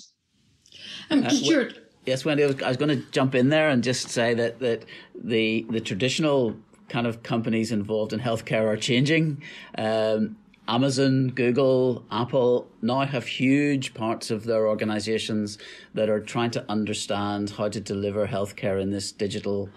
Um, 1.09 1.23
uh, 1.23 1.29
Stuart. 1.29 1.79
Yes, 2.05 2.25
Wendy, 2.25 2.43
I 2.43 2.47
was, 2.47 2.61
I 2.61 2.67
was, 2.67 2.77
going 2.77 2.89
to 2.89 3.05
jump 3.11 3.33
in 3.35 3.49
there 3.49 3.69
and 3.69 3.83
just 3.83 4.09
say 4.09 4.33
that, 4.33 4.59
that 4.59 4.83
the 5.15 5.65
the 5.69 5.79
traditional 5.79 6.55
kind 6.89 7.07
of 7.07 7.23
companies 7.23 7.71
involved 7.71 8.11
in 8.11 8.19
healthcare 8.19 8.65
are 8.65 8.75
changing. 8.75 9.41
Um, 9.77 10.35
Amazon, 10.67 11.27
Google, 11.29 12.05
Apple 12.11 12.67
now 12.81 13.01
have 13.01 13.25
huge 13.25 13.93
parts 13.93 14.31
of 14.31 14.45
their 14.45 14.67
organizations 14.67 15.57
that 15.93 16.09
are 16.09 16.21
trying 16.21 16.51
to 16.51 16.65
understand 16.69 17.51
how 17.51 17.67
to 17.67 17.81
deliver 17.81 18.27
healthcare 18.27 18.81
in 18.81 18.89
this 18.89 19.11
digital 19.11 19.69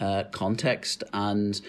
uh, 0.00 0.24
context 0.32 1.04
and 1.12 1.60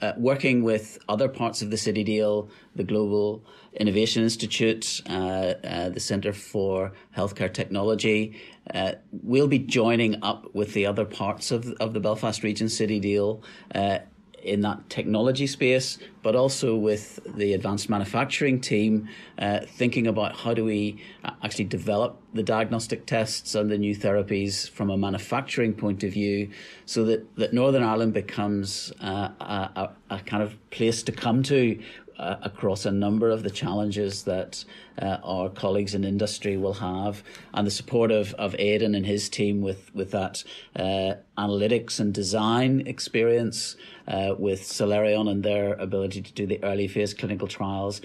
uh, 0.00 0.12
working 0.16 0.62
with 0.62 0.98
other 1.08 1.28
parts 1.28 1.62
of 1.62 1.70
the 1.70 1.76
City 1.76 2.04
Deal, 2.04 2.48
the 2.74 2.84
Global 2.84 3.44
Innovation 3.74 4.22
Institute, 4.22 5.00
uh, 5.08 5.12
uh 5.12 5.88
the 5.88 6.00
Centre 6.00 6.32
for 6.32 6.92
Healthcare 7.16 7.52
Technology. 7.52 8.40
Uh, 8.72 8.92
we'll 9.10 9.48
be 9.48 9.58
joining 9.58 10.22
up 10.22 10.54
with 10.54 10.72
the 10.74 10.86
other 10.86 11.04
parts 11.04 11.50
of, 11.50 11.68
of 11.80 11.92
the 11.92 12.00
Belfast 12.00 12.42
Region 12.42 12.68
City 12.68 12.98
Deal 12.98 13.42
uh, 13.74 13.98
in 14.44 14.60
that 14.60 14.88
technology 14.90 15.46
space, 15.46 15.98
but 16.22 16.36
also 16.36 16.76
with 16.76 17.18
the 17.36 17.54
advanced 17.54 17.88
manufacturing 17.88 18.60
team, 18.60 19.08
uh, 19.38 19.60
thinking 19.66 20.06
about 20.06 20.36
how 20.36 20.54
do 20.54 20.64
we 20.64 21.02
actually 21.42 21.64
develop 21.64 22.20
the 22.34 22.42
diagnostic 22.42 23.06
tests 23.06 23.54
and 23.54 23.70
the 23.70 23.78
new 23.78 23.94
therapies 23.96 24.68
from 24.68 24.90
a 24.90 24.96
manufacturing 24.96 25.72
point 25.72 26.02
of 26.04 26.12
view, 26.12 26.50
so 26.86 27.04
that, 27.04 27.36
that 27.36 27.52
Northern 27.52 27.82
Ireland 27.82 28.12
becomes 28.12 28.92
uh, 29.00 29.30
a, 29.40 29.90
a, 30.10 30.18
kind 30.20 30.42
of 30.42 30.56
place 30.70 31.02
to 31.04 31.12
come 31.12 31.42
to 31.44 31.80
uh, 32.18 32.36
across 32.42 32.86
a 32.86 32.90
number 32.90 33.30
of 33.30 33.42
the 33.42 33.50
challenges 33.50 34.24
that 34.24 34.64
uh, 35.00 35.18
our 35.24 35.48
colleagues 35.48 35.94
in 35.94 36.04
industry 36.04 36.56
will 36.56 36.74
have, 36.74 37.22
and 37.52 37.66
the 37.66 37.70
support 37.70 38.10
of, 38.10 38.34
of 38.34 38.54
Aidan 38.58 38.94
and 38.94 39.06
his 39.06 39.28
team 39.28 39.60
with, 39.60 39.94
with 39.94 40.10
that 40.12 40.44
uh, 40.76 41.14
analytics 41.36 42.00
and 42.00 42.14
design 42.14 42.82
experience, 42.86 43.76
uh, 44.06 44.34
with 44.38 44.62
Celerion 44.62 45.30
and 45.30 45.42
their 45.42 45.74
ability 45.74 46.22
to 46.22 46.32
do 46.32 46.46
the 46.46 46.62
early 46.62 46.86
phase 46.86 47.14
clinical 47.14 47.48
trials. 47.48 48.00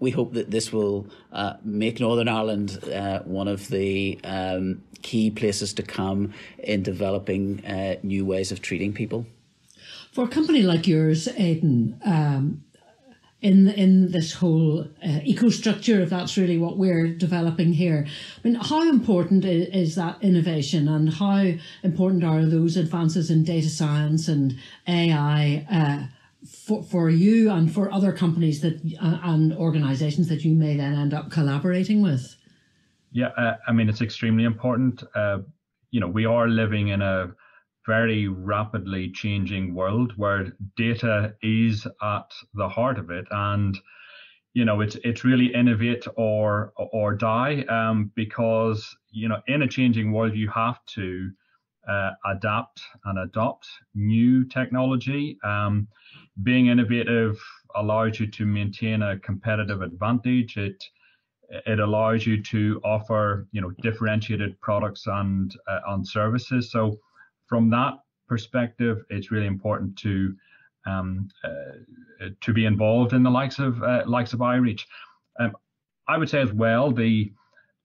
We 0.00 0.10
hope 0.10 0.32
that 0.32 0.50
this 0.50 0.72
will 0.72 1.06
uh, 1.32 1.54
make 1.62 2.00
Northern 2.00 2.28
Ireland 2.28 2.78
one 3.24 3.48
of 3.48 3.68
the 3.68 4.18
um, 4.24 4.82
key 5.02 5.30
places 5.30 5.74
to 5.74 5.82
come 5.82 6.32
in 6.58 6.82
developing 6.82 7.62
new 8.02 8.24
ways 8.24 8.50
of 8.50 8.62
treating 8.62 8.92
people. 8.92 9.26
For 10.12 10.24
a 10.24 10.28
company 10.28 10.62
like 10.62 10.86
yours, 10.86 11.26
Aidan, 11.38 11.98
um, 12.04 12.64
in 13.42 13.68
in 13.70 14.12
this 14.12 14.32
whole 14.34 14.86
uh, 15.04 15.20
eco-structure, 15.24 16.00
if 16.00 16.10
that's 16.10 16.38
really 16.38 16.58
what 16.58 16.78
we're 16.78 17.08
developing 17.08 17.72
here. 17.72 18.06
I 18.08 18.48
mean, 18.48 18.54
how 18.54 18.88
important 18.88 19.44
is, 19.44 19.68
is, 19.68 19.94
that 19.96 20.16
innovation, 20.22 20.88
and 20.88 21.12
how 21.12 21.52
important 21.82 22.24
are 22.24 22.46
those 22.46 22.76
advances 22.76 23.30
in 23.30 23.42
data 23.42 23.68
science 23.68 24.28
and 24.28 24.56
AI 24.86 25.66
uh, 25.70 26.06
for 26.46 26.84
for 26.84 27.10
you 27.10 27.50
and 27.50 27.72
for 27.72 27.92
other 27.92 28.12
companies 28.12 28.60
that 28.60 28.80
uh, 29.00 29.18
and 29.24 29.52
organisations 29.54 30.28
that 30.28 30.44
you 30.44 30.54
may 30.54 30.76
then 30.76 30.94
end 30.94 31.12
up 31.12 31.30
collaborating 31.30 32.00
with? 32.00 32.36
Yeah, 33.10 33.28
uh, 33.36 33.56
I 33.66 33.72
mean, 33.72 33.88
it's 33.88 34.00
extremely 34.00 34.44
important. 34.44 35.02
Uh, 35.14 35.38
you 35.90 36.00
know, 36.00 36.08
we 36.08 36.24
are 36.26 36.48
living 36.48 36.88
in 36.88 37.02
a 37.02 37.34
very 37.86 38.28
rapidly 38.28 39.10
changing 39.10 39.74
world 39.74 40.12
where 40.16 40.52
data 40.76 41.34
is 41.42 41.86
at 42.02 42.30
the 42.54 42.68
heart 42.68 42.98
of 42.98 43.10
it. 43.10 43.26
And 43.30 43.78
you 44.54 44.64
know 44.64 44.80
it's 44.80 44.96
it's 45.04 45.24
really 45.24 45.52
innovate 45.54 46.06
or 46.16 46.72
or 46.76 47.14
die 47.14 47.62
um, 47.68 48.12
because 48.14 48.96
you 49.10 49.28
know 49.28 49.40
in 49.46 49.62
a 49.62 49.68
changing 49.68 50.12
world 50.12 50.34
you 50.34 50.48
have 50.50 50.84
to 50.86 51.30
uh, 51.88 52.10
adapt 52.26 52.80
and 53.06 53.18
adopt 53.18 53.66
new 53.94 54.44
technology. 54.44 55.38
Um, 55.44 55.88
being 56.42 56.66
innovative 56.68 57.38
allows 57.74 58.20
you 58.20 58.26
to 58.26 58.46
maintain 58.46 59.02
a 59.02 59.18
competitive 59.18 59.82
advantage. 59.82 60.56
It 60.56 60.84
it 61.66 61.80
allows 61.80 62.26
you 62.26 62.42
to 62.42 62.80
offer 62.84 63.46
you 63.52 63.60
know 63.60 63.70
differentiated 63.82 64.60
products 64.60 65.06
and 65.06 65.54
uh, 65.68 65.80
and 65.88 66.06
services. 66.06 66.70
So 66.70 66.98
from 67.52 67.68
that 67.68 67.98
perspective, 68.28 69.04
it's 69.10 69.30
really 69.30 69.46
important 69.46 69.94
to 69.98 70.34
um, 70.86 71.28
uh, 71.44 72.30
to 72.40 72.52
be 72.54 72.64
involved 72.64 73.12
in 73.12 73.22
the 73.22 73.30
likes 73.30 73.58
of 73.58 73.82
uh, 73.82 74.04
likes 74.06 74.32
of 74.32 74.40
iReach. 74.40 74.84
Um, 75.38 75.54
I 76.08 76.16
would 76.16 76.30
say 76.30 76.40
as 76.40 76.50
well 76.54 76.90
the 76.90 77.30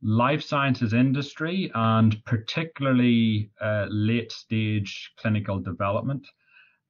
life 0.02 0.42
sciences 0.42 0.94
industry 0.94 1.70
and 1.76 2.24
particularly 2.24 3.50
uh, 3.60 3.88
late 3.90 4.32
stage 4.32 5.12
clinical 5.20 5.60
development 5.60 6.26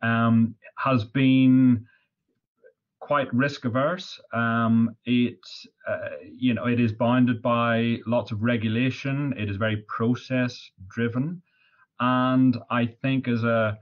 um, 0.03 0.53
has 0.75 1.03
been 1.03 1.83
quite 2.99 3.33
risk 3.33 3.65
averse. 3.65 4.21
Um, 4.33 4.95
it 5.05 5.39
uh, 5.89 6.09
you 6.31 6.53
know 6.53 6.67
it 6.67 6.79
is 6.79 6.91
bounded 6.91 7.41
by 7.41 7.97
lots 8.05 8.31
of 8.31 8.43
regulation. 8.43 9.33
It 9.35 9.49
is 9.49 9.57
very 9.57 9.77
process 9.87 10.69
driven. 10.89 11.41
And 11.99 12.57
I 12.69 12.86
think 12.86 13.27
as 13.27 13.43
a 13.43 13.77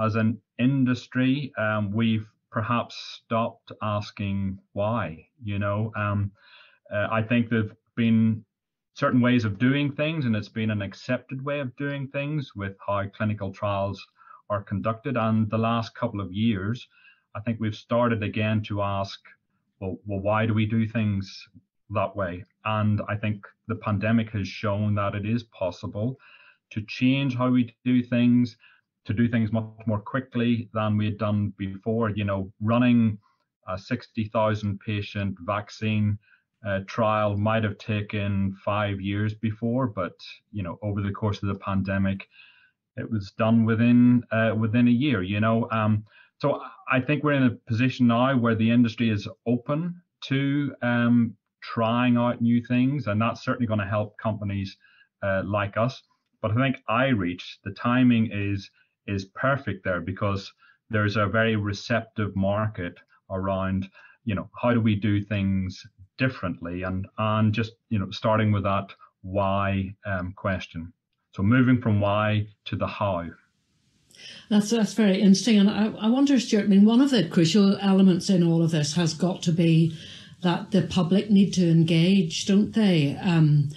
as 0.00 0.14
an 0.14 0.40
industry, 0.58 1.52
um, 1.58 1.90
we've 1.90 2.26
perhaps 2.50 2.96
stopped 2.96 3.72
asking 3.82 4.58
why. 4.72 5.26
You 5.42 5.58
know, 5.58 5.92
um, 5.96 6.30
uh, 6.92 7.08
I 7.10 7.22
think 7.22 7.48
there've 7.48 7.74
been 7.96 8.44
certain 8.94 9.20
ways 9.20 9.44
of 9.44 9.58
doing 9.58 9.92
things, 9.92 10.24
and 10.24 10.34
it's 10.36 10.48
been 10.48 10.70
an 10.70 10.82
accepted 10.82 11.44
way 11.44 11.60
of 11.60 11.74
doing 11.76 12.08
things 12.08 12.54
with 12.54 12.76
how 12.86 13.06
clinical 13.08 13.52
trials 13.52 14.04
are 14.48 14.62
conducted. 14.62 15.16
And 15.16 15.50
the 15.50 15.58
last 15.58 15.94
couple 15.94 16.20
of 16.20 16.32
years, 16.32 16.86
I 17.34 17.40
think 17.40 17.60
we've 17.60 17.74
started 17.74 18.22
again 18.22 18.62
to 18.64 18.82
ask, 18.82 19.20
well, 19.80 19.98
well, 20.06 20.20
why 20.20 20.46
do 20.46 20.54
we 20.54 20.66
do 20.66 20.86
things 20.86 21.48
that 21.90 22.16
way? 22.16 22.44
And 22.64 23.02
I 23.08 23.16
think 23.16 23.46
the 23.68 23.76
pandemic 23.76 24.30
has 24.30 24.48
shown 24.48 24.94
that 24.94 25.14
it 25.14 25.26
is 25.26 25.42
possible 25.42 26.16
to 26.70 26.82
change 26.88 27.36
how 27.36 27.50
we 27.50 27.74
do 27.84 28.02
things, 28.02 28.56
to 29.04 29.12
do 29.12 29.28
things 29.28 29.52
much 29.52 29.86
more 29.86 30.00
quickly 30.00 30.68
than 30.74 30.96
we 30.96 31.06
had 31.06 31.18
done 31.18 31.52
before. 31.56 32.10
You 32.10 32.24
know, 32.24 32.52
running 32.60 33.18
a 33.68 33.78
60,000 33.78 34.78
patient 34.80 35.36
vaccine 35.40 36.18
uh, 36.66 36.80
trial 36.86 37.36
might 37.36 37.64
have 37.64 37.78
taken 37.78 38.56
five 38.64 39.00
years 39.00 39.34
before, 39.34 39.86
but 39.86 40.14
you 40.52 40.62
know, 40.62 40.78
over 40.82 41.00
the 41.00 41.12
course 41.12 41.42
of 41.42 41.48
the 41.48 41.54
pandemic, 41.56 42.26
it 42.96 43.08
was 43.08 43.32
done 43.32 43.64
within 43.64 44.22
uh, 44.32 44.54
within 44.58 44.88
a 44.88 44.90
year. 44.90 45.22
You 45.22 45.40
know, 45.40 45.68
um, 45.70 46.04
so 46.38 46.60
I 46.90 47.00
think 47.00 47.22
we're 47.22 47.32
in 47.32 47.44
a 47.44 47.70
position 47.70 48.06
now 48.06 48.36
where 48.36 48.54
the 48.54 48.70
industry 48.70 49.10
is 49.10 49.28
open 49.46 50.00
to 50.24 50.74
um, 50.82 51.36
trying 51.62 52.16
out 52.16 52.40
new 52.40 52.64
things, 52.64 53.06
and 53.06 53.20
that's 53.20 53.44
certainly 53.44 53.66
going 53.66 53.80
to 53.80 53.86
help 53.86 54.16
companies 54.18 54.76
uh, 55.22 55.42
like 55.44 55.76
us. 55.76 56.02
But 56.40 56.52
I 56.52 56.54
think 56.54 56.76
iReach, 56.88 57.42
the 57.64 57.72
timing 57.72 58.30
is 58.32 58.70
is 59.06 59.26
perfect 59.26 59.84
there 59.84 60.00
because 60.00 60.52
there's 60.90 61.16
a 61.16 61.26
very 61.26 61.56
receptive 61.56 62.34
market 62.34 62.98
around, 63.30 63.88
you 64.24 64.34
know, 64.34 64.48
how 64.60 64.72
do 64.72 64.80
we 64.80 64.94
do 64.96 65.20
things 65.20 65.86
differently 66.18 66.82
and 66.82 67.06
and 67.18 67.52
just 67.52 67.72
you 67.90 67.98
know 67.98 68.10
starting 68.10 68.52
with 68.52 68.64
that 68.64 68.92
why 69.22 69.94
um, 70.04 70.32
question. 70.36 70.92
So 71.34 71.42
moving 71.42 71.80
from 71.80 72.00
why 72.00 72.46
to 72.66 72.76
the 72.76 72.86
how. 72.86 73.26
That's 74.48 74.70
that's 74.70 74.94
very 74.94 75.20
interesting, 75.20 75.58
and 75.58 75.68
I, 75.68 75.92
I 76.00 76.08
wonder, 76.08 76.40
Stuart. 76.40 76.64
I 76.64 76.68
mean, 76.68 76.84
one 76.86 77.00
of 77.00 77.10
the 77.10 77.28
crucial 77.28 77.76
elements 77.78 78.30
in 78.30 78.42
all 78.42 78.62
of 78.62 78.70
this 78.70 78.94
has 78.94 79.12
got 79.12 79.42
to 79.42 79.52
be 79.52 79.94
that 80.42 80.70
the 80.70 80.82
public 80.82 81.30
need 81.30 81.52
to 81.54 81.70
engage, 81.70 82.46
don't 82.46 82.72
they? 82.72 83.16
Um, 83.16 83.70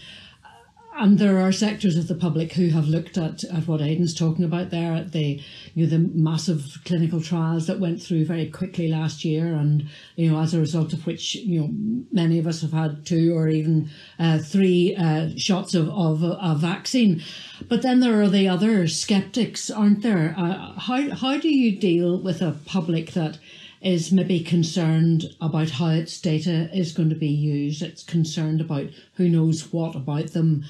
and 0.99 1.17
there 1.17 1.39
are 1.39 1.51
sectors 1.53 1.95
of 1.95 2.09
the 2.09 2.15
public 2.15 2.53
who 2.53 2.69
have 2.69 2.87
looked 2.87 3.17
at, 3.17 3.45
at 3.45 3.67
what 3.67 3.81
Aidan's 3.81 4.13
talking 4.13 4.43
about 4.43 4.69
there, 4.69 4.93
at 4.93 5.13
the 5.13 5.41
you 5.73 5.85
know 5.85 5.89
the 5.89 6.09
massive 6.13 6.79
clinical 6.83 7.21
trials 7.21 7.67
that 7.67 7.79
went 7.79 8.01
through 8.01 8.25
very 8.25 8.49
quickly 8.49 8.89
last 8.89 9.23
year, 9.23 9.55
and 9.55 9.87
you 10.17 10.29
know 10.29 10.39
as 10.39 10.53
a 10.53 10.59
result 10.59 10.91
of 10.91 11.07
which 11.07 11.35
you 11.35 11.61
know 11.61 11.69
many 12.11 12.37
of 12.37 12.45
us 12.45 12.61
have 12.61 12.73
had 12.73 13.05
two 13.05 13.35
or 13.35 13.47
even 13.47 13.89
uh, 14.19 14.39
three 14.39 14.93
uh, 14.95 15.29
shots 15.37 15.73
of, 15.73 15.89
of 15.89 16.21
a 16.21 16.55
vaccine. 16.55 17.23
But 17.69 17.81
then 17.81 18.01
there 18.01 18.21
are 18.21 18.29
the 18.29 18.49
other 18.49 18.87
skeptics, 18.87 19.71
aren't 19.71 20.03
there? 20.03 20.35
Uh, 20.37 20.73
how 20.73 21.15
how 21.15 21.37
do 21.37 21.49
you 21.49 21.79
deal 21.79 22.21
with 22.21 22.41
a 22.41 22.57
public 22.65 23.13
that 23.13 23.39
is 23.81 24.11
maybe 24.11 24.41
concerned 24.41 25.25
about 25.39 25.69
how 25.69 25.87
its 25.89 26.19
data 26.19 26.69
is 26.73 26.91
going 26.91 27.09
to 27.09 27.15
be 27.15 27.27
used. 27.27 27.81
It's 27.81 28.03
concerned 28.03 28.61
about 28.61 28.87
who 29.13 29.29
knows 29.29 29.71
what 29.71 29.95
about 29.95 30.33
them. 30.33 30.65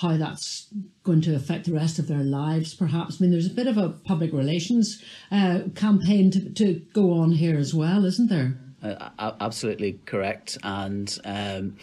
how 0.00 0.16
that's 0.16 0.68
going 1.04 1.22
to 1.22 1.34
affect 1.34 1.64
the 1.64 1.72
rest 1.72 1.98
of 1.98 2.08
their 2.08 2.22
lives, 2.22 2.74
perhaps. 2.74 3.16
I 3.18 3.22
mean, 3.22 3.30
there's 3.30 3.46
a 3.46 3.54
bit 3.54 3.66
of 3.66 3.78
a 3.78 3.88
public 3.88 4.32
relations 4.32 5.02
uh, 5.32 5.60
campaign 5.74 6.30
to, 6.32 6.50
to 6.50 6.74
go 6.92 7.14
on 7.14 7.32
here 7.32 7.56
as 7.56 7.74
well, 7.74 8.04
isn't 8.04 8.28
there? 8.28 8.58
Uh, 8.82 9.32
absolutely 9.40 9.98
correct. 10.04 10.58
And 10.62 11.18
um, 11.24 11.76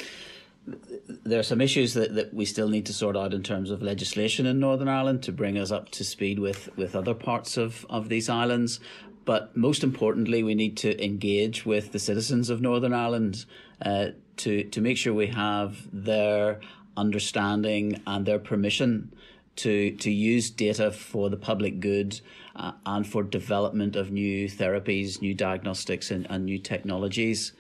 there 1.26 1.40
are 1.40 1.44
some 1.44 1.60
issues 1.60 1.96
that, 1.96 2.14
that 2.14 2.34
we 2.34 2.46
still 2.46 2.70
need 2.70 2.86
to 2.86 2.94
sort 2.94 3.18
out 3.18 3.34
in 3.34 3.42
terms 3.42 3.72
of 3.72 3.82
legislation 3.82 4.46
in 4.46 4.60
Northern 4.60 4.88
Ireland 4.88 5.24
to 5.24 5.32
bring 5.32 5.58
us 5.58 5.72
up 5.72 5.90
to 5.92 6.04
speed 6.04 6.38
with, 6.38 6.70
with 6.78 6.96
other 6.96 7.16
parts 7.16 7.58
of, 7.58 7.86
of 7.90 8.10
these 8.10 8.30
islands. 8.30 8.80
But 9.26 9.56
most 9.56 9.84
importantly, 9.84 10.44
we 10.44 10.56
need 10.56 10.76
to 10.78 11.04
engage 11.04 11.66
with 11.66 11.92
the 11.92 12.00
citizens 12.00 12.50
of 12.50 12.62
Northern 12.62 12.94
Ireland 12.94 13.46
uh, 13.82 14.08
to, 14.38 14.64
to 14.66 14.82
make 14.82 14.98
sure 14.98 15.14
we 15.14 15.28
have 15.28 15.88
their 15.94 16.60
understanding 16.98 18.02
and 18.06 18.26
their 18.26 18.40
permission 18.40 19.14
to, 19.56 19.92
to 19.92 20.12
use 20.12 20.50
data 20.50 20.92
for 20.92 21.30
the 21.30 21.38
public 21.38 21.80
good 21.80 22.20
uh, 22.56 22.74
and 22.86 23.06
for 23.08 23.24
development 23.24 23.96
of 23.96 24.12
new 24.12 24.48
therapies, 24.50 25.22
new 25.22 25.34
diagnostics, 25.34 26.12
and, 26.12 26.28
and 26.30 26.46
new 26.46 26.60
technologies. 26.60 27.54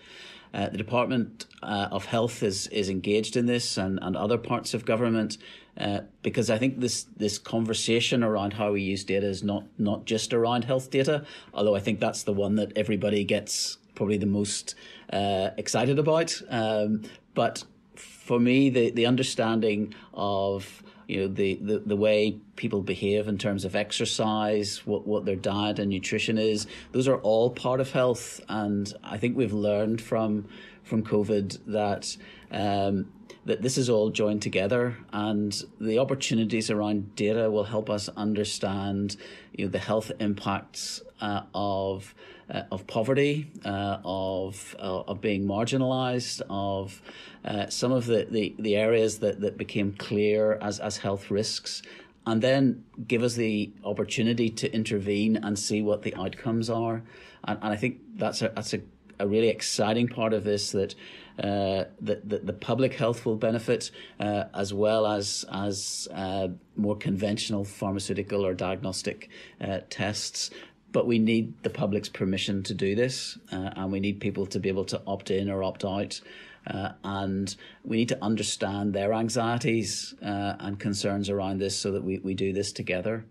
Uh, 0.54 0.70
the 0.70 0.78
Department 0.78 1.48
uh, 1.64 1.88
of 1.92 2.06
Health 2.06 2.44
is 2.44 2.68
is 2.68 2.88
engaged 2.88 3.36
in 3.36 3.48
this, 3.48 3.76
and, 3.76 3.98
and 4.04 4.16
other 4.16 4.38
parts 4.38 4.76
of 4.76 4.86
government, 4.86 5.38
uh, 5.78 6.02
because 6.22 6.50
I 6.50 6.58
think 6.58 6.80
this 6.80 7.06
this 7.18 7.38
conversation 7.40 8.24
around 8.24 8.54
how 8.54 8.72
we 8.74 8.82
use 8.82 9.04
data 9.04 9.28
is 9.28 9.44
not 9.44 9.66
not 9.78 10.06
just 10.06 10.34
around 10.34 10.66
health 10.66 10.92
data, 10.92 11.26
although 11.54 11.76
I 11.76 11.80
think 11.80 12.00
that's 12.00 12.24
the 12.24 12.34
one 12.34 12.56
that 12.56 12.72
everybody 12.76 13.24
gets 13.24 13.78
probably 13.96 14.18
the 14.18 14.26
most 14.26 14.76
uh, 15.12 15.50
excited 15.58 16.00
about. 16.00 16.42
Um, 16.50 17.04
but 17.34 17.64
for 17.96 18.40
me, 18.40 18.70
the 18.70 18.92
the 18.92 19.06
understanding 19.06 19.94
of 20.14 20.84
you 21.08 21.22
know 21.22 21.28
the, 21.28 21.56
the, 21.56 21.80
the 21.80 21.96
way 21.96 22.40
people 22.56 22.82
behave 22.82 23.28
in 23.28 23.38
terms 23.38 23.66
of 23.66 23.76
exercise 23.76 24.86
what, 24.86 25.06
what 25.06 25.26
their 25.26 25.36
diet 25.36 25.80
and 25.80 25.90
nutrition 25.90 26.38
is 26.38 26.66
those 26.94 27.08
are 27.08 27.18
all 27.18 27.50
part 27.50 27.82
of 27.82 27.92
health 27.92 28.40
and 28.48 28.94
i 29.04 29.18
think 29.18 29.36
we've 29.36 29.54
learned 29.54 30.02
from 30.02 30.48
from 30.84 31.04
covid 31.04 31.60
that 31.66 32.16
um, 32.52 33.12
that 33.46 33.62
this 33.62 33.78
is 33.78 33.90
all 33.90 34.10
joined 34.10 34.42
together 34.42 34.98
and 35.12 35.64
the 35.82 36.00
opportunities 36.00 36.70
around 36.70 37.16
data 37.16 37.50
will 37.50 37.66
help 37.66 37.90
us 37.90 38.10
understand 38.10 39.18
you 39.54 39.66
know 39.66 39.72
the 39.72 39.80
health 39.80 40.12
impacts 40.20 41.02
uh, 41.22 41.44
of 41.54 42.14
uh, 42.50 42.64
of 42.72 42.86
poverty, 42.88 43.50
uh, 43.66 43.98
of 44.04 44.76
uh, 44.80 45.02
of 45.08 45.22
being 45.22 45.46
marginalised, 45.46 46.42
of 46.50 47.02
uh, 47.46 47.68
some 47.70 47.92
of 47.92 48.06
the, 48.06 48.28
the, 48.30 48.54
the 48.60 48.76
areas 48.76 49.20
that, 49.20 49.42
that 49.42 49.58
became 49.58 49.94
clear 49.94 50.58
as, 50.62 50.80
as 50.80 50.98
health 50.98 51.32
risks, 51.32 51.82
and 52.26 52.42
then 52.42 52.84
give 53.08 53.24
us 53.24 53.36
the 53.36 53.72
opportunity 53.84 54.50
to 54.50 54.72
intervene 54.74 55.38
and 55.38 55.58
see 55.58 55.82
what 55.82 56.02
the 56.04 56.14
outcomes 56.16 56.70
are. 56.70 57.02
And, 57.46 57.60
and 57.62 57.74
I 57.74 57.76
think 57.76 58.00
that's 58.16 58.42
a 58.42 58.50
that's 58.50 58.74
a, 58.74 58.82
a 59.20 59.28
really 59.28 59.50
exciting 59.50 60.08
part 60.08 60.34
of 60.34 60.44
this 60.44 60.72
that. 60.72 60.96
Uh, 61.40 61.86
that, 62.00 62.30
that 62.30 62.46
the 62.46 62.54
public 62.54 62.94
health 62.94 63.26
will 63.26 63.36
benefit 63.36 63.90
uh, 64.20 64.44
as 64.54 64.72
well 64.72 65.08
as 65.08 65.44
as 65.52 66.08
uh, 66.14 66.48
more 66.76 66.96
conventional 66.96 67.66
pharmaceutical 67.66 68.46
or 68.46 68.54
diagnostic 68.54 69.30
uh, 69.60 69.80
tests 69.90 70.52
but 70.92 71.08
we 71.08 71.18
need 71.18 71.56
the 71.64 71.72
public's 71.72 72.08
permission 72.08 72.62
to 72.62 72.76
do 72.76 72.94
this, 72.94 73.40
uh, 73.52 73.72
and 73.76 73.92
we 73.92 74.00
need 74.00 74.20
people 74.20 74.46
to 74.46 74.60
be 74.60 74.70
able 74.70 74.86
to 74.86 75.02
opt 75.08 75.32
in 75.32 75.50
or 75.50 75.64
opt 75.64 75.84
out. 75.84 76.22
Uh, 76.68 76.92
and 77.04 77.56
we 77.84 77.98
need 77.98 78.10
to 78.10 78.24
understand 78.24 78.94
their 78.94 79.12
anxieties 79.12 80.14
and 80.22 80.80
concerns 80.80 81.32
around 81.32 81.58
this 81.58 81.76
so 81.76 81.92
that 81.94 82.04
we, 82.04 82.20
we 82.20 82.36
do 82.36 82.54
this 82.54 82.72
together. 82.72 83.26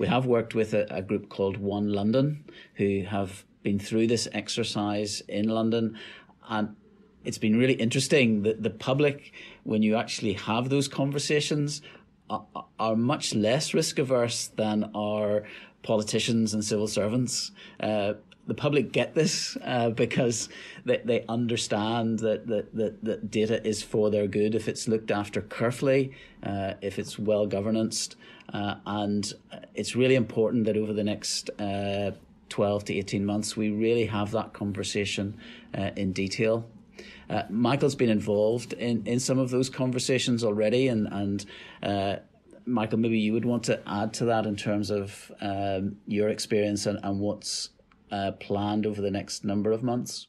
We 0.00 0.06
have 0.06 0.24
worked 0.24 0.54
with 0.54 0.72
a, 0.72 0.86
a 0.94 1.02
group 1.02 1.28
called 1.28 1.58
One 1.58 1.92
London 1.92 2.44
who 2.76 3.02
have 3.02 3.44
been 3.62 3.78
through 3.78 4.06
this 4.06 4.28
exercise 4.32 5.22
in 5.28 5.48
London, 5.48 5.98
and 6.48 6.74
it's 7.24 7.38
been 7.38 7.58
really 7.58 7.74
interesting 7.74 8.42
that 8.42 8.62
the 8.62 8.70
public, 8.70 9.32
when 9.64 9.82
you 9.82 9.96
actually 9.96 10.32
have 10.34 10.68
those 10.68 10.88
conversations, 10.88 11.82
are, 12.30 12.44
are 12.78 12.96
much 12.96 13.34
less 13.34 13.74
risk 13.74 13.98
averse 13.98 14.48
than 14.48 14.90
our 14.94 15.44
politicians 15.82 16.54
and 16.54 16.64
civil 16.64 16.86
servants. 16.86 17.50
Uh, 17.80 18.14
the 18.46 18.54
public 18.54 18.90
get 18.90 19.14
this 19.14 19.56
uh, 19.64 19.90
because 19.90 20.48
they, 20.84 21.00
they 21.04 21.24
understand 21.28 22.18
that, 22.20 22.46
that, 22.46 22.74
that, 22.74 23.04
that 23.04 23.30
data 23.30 23.64
is 23.66 23.82
for 23.82 24.10
their 24.10 24.26
good 24.26 24.54
if 24.54 24.66
it's 24.66 24.88
looked 24.88 25.10
after 25.10 25.42
carefully, 25.42 26.12
uh, 26.42 26.74
if 26.80 26.98
it's 26.98 27.18
well 27.18 27.46
governed. 27.46 28.16
Uh, 28.52 28.74
and 28.86 29.34
it's 29.74 29.94
really 29.94 30.16
important 30.16 30.64
that 30.64 30.76
over 30.76 30.92
the 30.92 31.04
next 31.04 31.50
uh, 31.60 32.10
12 32.50 32.84
to 32.86 32.94
18 32.94 33.24
months, 33.24 33.56
we 33.56 33.70
really 33.70 34.06
have 34.06 34.30
that 34.32 34.52
conversation 34.52 35.36
uh, 35.76 35.90
in 35.96 36.12
detail. 36.12 36.68
Uh, 37.30 37.44
Michael's 37.48 37.94
been 37.94 38.10
involved 38.10 38.72
in, 38.74 39.06
in 39.06 39.20
some 39.20 39.38
of 39.38 39.50
those 39.50 39.70
conversations 39.70 40.44
already, 40.44 40.88
and 40.88 41.08
and 41.12 41.46
uh, 41.82 42.16
Michael, 42.66 42.98
maybe 42.98 43.18
you 43.18 43.32
would 43.32 43.44
want 43.44 43.62
to 43.64 43.80
add 43.86 44.12
to 44.14 44.24
that 44.26 44.46
in 44.46 44.56
terms 44.56 44.90
of 44.90 45.32
um, 45.40 45.96
your 46.06 46.28
experience 46.28 46.86
and, 46.86 46.98
and 47.02 47.18
what's 47.18 47.70
uh, 48.10 48.32
planned 48.32 48.86
over 48.86 49.00
the 49.00 49.10
next 49.10 49.44
number 49.44 49.72
of 49.72 49.82
months. 49.82 50.26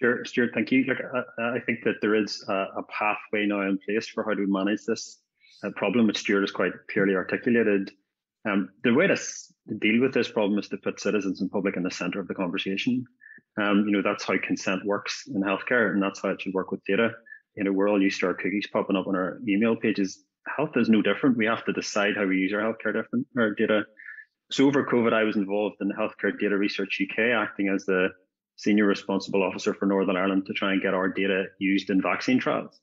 Sure, 0.00 0.24
Stuart, 0.24 0.50
thank 0.54 0.72
you. 0.72 0.84
Look, 0.84 0.98
I, 1.38 1.56
I 1.56 1.60
think 1.60 1.84
that 1.84 1.96
there 2.00 2.14
is 2.14 2.44
a, 2.48 2.66
a, 2.78 2.82
pathway 2.84 3.46
now 3.46 3.62
in 3.62 3.78
place 3.78 4.08
for 4.08 4.24
how 4.24 4.34
to 4.34 4.46
manage 4.48 4.84
this 4.84 5.18
uh, 5.62 5.70
problem, 5.76 6.08
which 6.08 6.18
Stuart 6.18 6.40
has 6.40 6.50
quite 6.50 6.72
clearly 6.90 7.14
articulated. 7.14 7.92
Um, 8.44 8.70
the 8.82 8.92
way 8.92 9.06
to 9.06 9.16
deal 9.78 10.00
with 10.00 10.14
this 10.14 10.30
problem 10.30 10.58
is 10.58 10.68
to 10.68 10.76
put 10.76 11.00
citizens 11.00 11.40
and 11.40 11.50
public 11.50 11.76
in 11.76 11.82
the 11.82 11.90
centre 11.90 12.20
of 12.20 12.28
the 12.28 12.34
conversation. 12.34 13.04
Um, 13.60 13.84
you 13.86 13.92
know, 13.92 14.02
that's 14.02 14.24
how 14.24 14.34
consent 14.38 14.84
works 14.84 15.24
in 15.32 15.42
healthcare, 15.42 15.92
and 15.92 16.02
that's 16.02 16.20
how 16.22 16.30
it 16.30 16.40
should 16.40 16.54
work 16.54 16.70
with 16.70 16.84
data. 16.84 17.10
You 17.54 17.64
know, 17.64 17.72
we're 17.72 17.88
all 17.88 18.00
used 18.00 18.20
to 18.20 18.26
our 18.26 18.34
cookies 18.34 18.66
popping 18.72 18.96
up 18.96 19.06
on 19.06 19.14
our 19.14 19.38
email 19.46 19.76
pages 19.76 20.24
health 20.56 20.76
is 20.76 20.88
no 20.88 21.02
different. 21.02 21.36
We 21.36 21.46
have 21.46 21.64
to 21.66 21.72
decide 21.72 22.16
how 22.16 22.26
we 22.26 22.36
use 22.36 22.52
our 22.52 22.60
healthcare 22.60 22.92
different 22.92 23.26
our 23.38 23.54
data. 23.54 23.84
So 24.50 24.66
over 24.66 24.84
COVID, 24.84 25.12
I 25.12 25.24
was 25.24 25.36
involved 25.36 25.76
in 25.80 25.88
the 25.88 25.94
Healthcare 25.94 26.38
Data 26.38 26.56
Research 26.56 27.00
UK, 27.02 27.18
acting 27.34 27.68
as 27.68 27.84
the 27.86 28.08
senior 28.56 28.84
responsible 28.84 29.42
officer 29.42 29.72
for 29.72 29.86
Northern 29.86 30.16
Ireland 30.16 30.46
to 30.46 30.52
try 30.52 30.72
and 30.72 30.82
get 30.82 30.94
our 30.94 31.08
data 31.08 31.46
used 31.58 31.88
in 31.90 32.02
vaccine 32.02 32.38
trials. 32.38 32.78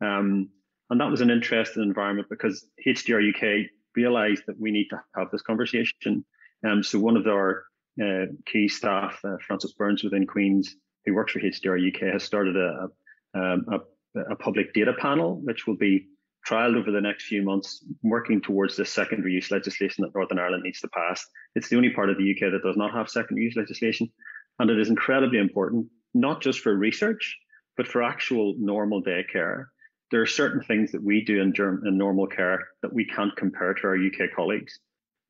Um, 0.00 0.48
and 0.90 1.00
that 1.00 1.10
was 1.10 1.20
an 1.20 1.30
interesting 1.30 1.82
environment 1.82 2.28
because 2.28 2.66
HDR 2.86 3.30
UK 3.30 3.70
realised 3.96 4.44
that 4.46 4.60
we 4.60 4.70
need 4.70 4.88
to 4.90 5.00
have 5.14 5.30
this 5.30 5.42
conversation. 5.42 6.24
Um, 6.66 6.82
so 6.82 6.98
one 6.98 7.16
of 7.16 7.26
our 7.26 7.64
uh, 8.02 8.26
key 8.46 8.68
staff, 8.68 9.18
uh, 9.24 9.36
Frances 9.46 9.72
Burns 9.72 10.02
within 10.02 10.26
Queen's, 10.26 10.76
who 11.04 11.14
works 11.14 11.32
for 11.32 11.40
HDR 11.40 11.94
UK, 11.94 12.12
has 12.12 12.22
started 12.22 12.56
a, 12.56 12.88
a, 13.34 13.38
um, 13.38 13.66
a, 13.70 14.20
a 14.32 14.36
public 14.36 14.72
data 14.72 14.92
panel, 14.98 15.40
which 15.42 15.66
will 15.66 15.76
be 15.76 16.08
trialed 16.48 16.76
over 16.76 16.90
the 16.90 17.00
next 17.00 17.24
few 17.24 17.42
months, 17.42 17.84
working 18.02 18.40
towards 18.40 18.76
this 18.76 18.90
secondary 18.90 19.32
use 19.32 19.50
legislation 19.50 20.02
that 20.02 20.14
Northern 20.14 20.38
Ireland 20.38 20.62
needs 20.64 20.80
to 20.80 20.88
pass. 20.88 21.24
It's 21.54 21.68
the 21.68 21.76
only 21.76 21.90
part 21.90 22.10
of 22.10 22.18
the 22.18 22.30
UK 22.30 22.52
that 22.52 22.62
does 22.62 22.76
not 22.76 22.92
have 22.92 23.08
secondary 23.08 23.44
use 23.44 23.56
legislation. 23.56 24.10
And 24.58 24.70
it 24.70 24.78
is 24.78 24.88
incredibly 24.88 25.38
important, 25.38 25.86
not 26.12 26.42
just 26.42 26.60
for 26.60 26.74
research, 26.74 27.36
but 27.76 27.88
for 27.88 28.02
actual 28.02 28.54
normal 28.58 29.00
day 29.00 29.24
care. 29.30 29.70
There 30.10 30.20
are 30.20 30.26
certain 30.26 30.62
things 30.62 30.92
that 30.92 31.02
we 31.02 31.24
do 31.24 31.40
in, 31.40 31.52
germ- 31.52 31.82
in 31.86 31.98
normal 31.98 32.26
care 32.26 32.68
that 32.82 32.92
we 32.92 33.04
can't 33.04 33.34
compare 33.36 33.74
to 33.74 33.86
our 33.86 33.96
UK 33.96 34.30
colleagues 34.34 34.78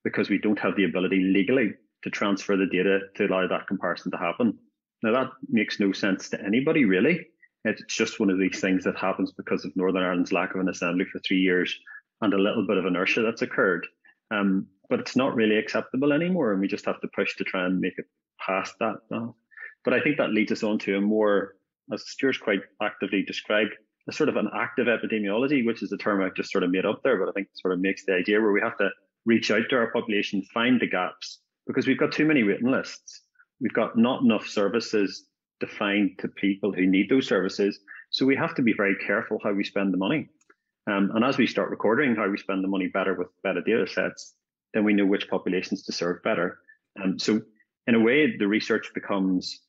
because 0.03 0.29
we 0.29 0.39
don't 0.39 0.59
have 0.59 0.77
the 0.77 0.85
ability 0.85 1.21
legally 1.21 1.75
to 2.03 2.11
transfer 2.11 2.57
the 2.57 2.67
data 2.67 3.01
to 3.17 3.27
allow 3.27 3.47
that 3.49 3.67
comparison 3.67 4.11
to 4.11 4.19
happen. 4.19 4.59
Now, 5.03 5.13
that 5.13 5.31
makes 5.49 5.81
no 5.81 5.93
sense 5.93 6.29
to 6.31 6.45
anybody, 6.45 6.85
really. 6.85 7.27
It's 7.65 7.83
just 7.89 8.21
one 8.21 8.31
of 8.31 8.39
these 8.39 8.61
things 8.61 8.85
that 8.85 8.99
happens 8.99 9.33
because 9.33 9.65
of 9.65 9.75
Northern 9.75 10.03
Ireland's 10.03 10.33
lack 10.33 10.55
of 10.55 10.61
an 10.61 10.69
assembly 10.69 11.07
for 11.11 11.19
three 11.21 11.41
years 11.41 11.75
and 12.21 12.35
a 12.35 12.39
little 12.39 12.67
bit 12.67 12.77
of 12.77 12.85
inertia 12.85 13.23
that's 13.23 13.43
occurred. 13.43 13.87
Um, 14.31 14.67
but 14.91 15.01
it's 15.01 15.17
not 15.17 15.35
really 15.35 15.57
acceptable 15.57 16.13
anymore, 16.13 16.53
and 16.53 16.61
we 16.61 16.69
just 16.69 16.85
have 16.85 17.01
to 17.01 17.09
push 17.15 17.37
to 17.37 17.45
try 17.45 17.65
and 17.65 17.81
make 17.81 17.99
it 17.99 18.07
past 18.45 18.75
that. 18.81 18.97
Now. 19.11 19.35
But 19.85 19.95
I 19.95 20.01
think 20.01 20.19
that 20.19 20.33
leads 20.33 20.53
us 20.53 20.63
on 20.63 20.79
to 20.81 20.97
a 20.97 21.01
more, 21.01 21.57
as 21.93 22.07
Stuart's 22.07 22.39
quite 22.39 22.61
actively 22.83 23.23
described, 23.23 23.73
sort 24.11 24.29
of 24.29 24.37
an 24.37 24.51
active 24.55 24.87
epidemiology, 24.87 25.65
which 25.65 25.83
is 25.83 25.93
a 25.93 25.97
term 25.97 26.23
I've 26.23 26.35
just 26.35 26.53
sort 26.53 26.65
of 26.65 26.71
made 26.71 26.85
up 26.85 27.03
there, 27.03 27.19
but 27.19 27.29
I 27.29 27.33
think 27.33 27.49
sort 27.55 27.73
of 27.73 27.81
makes 27.81 28.05
the 28.05 28.15
idea 28.15 28.41
where 28.41 28.53
we 28.53 28.61
have 28.61 28.77
to 28.79 28.91
reach 29.25 29.51
out 29.51 29.63
to 29.71 29.77
our 29.77 29.91
population, 29.93 30.43
find 30.53 30.81
the 30.81 30.87
gaps, 30.87 31.41
because 31.67 31.87
we've 31.87 31.99
got 31.99 32.13
too 32.13 32.27
many 32.27 32.43
waiting 32.43 32.71
lists. 32.71 33.23
We've 33.61 33.73
got 33.73 33.97
not 33.97 34.23
enough 34.23 34.47
services 34.47 35.27
defined 35.61 36.19
to 36.19 36.29
people 36.29 36.73
who 36.73 36.87
need 36.87 37.09
those 37.09 37.27
services. 37.27 37.81
So 38.11 38.27
we 38.27 38.37
have 38.37 38.55
to 38.57 38.63
be 38.63 38.75
very 38.77 38.97
careful 39.07 39.39
how 39.43 39.53
we 39.53 39.65
spend 39.65 39.93
the 39.93 39.99
money. 39.99 40.29
Um, 40.87 41.11
and 41.15 41.25
as 41.25 41.39
we 41.39 41.47
start 41.47 41.71
recording 41.71 42.15
how 42.15 42.29
we 42.29 42.37
spend 42.37 42.63
the 42.63 42.69
money 42.69 42.89
better 42.89 43.15
with 43.15 43.29
better 43.43 43.63
data 43.63 43.87
sets, 43.87 44.35
then 44.75 44.85
we 44.85 44.93
know 44.93 45.07
which 45.07 45.31
populations 45.31 45.83
to 45.85 45.93
serve 45.93 46.23
better. 46.23 46.59
Um, 47.03 47.19
so 47.19 47.41
in 47.87 47.95
a 47.95 48.01
way, 48.01 48.37
the 48.37 48.47
research 48.47 48.91
becomes, 48.95 49.63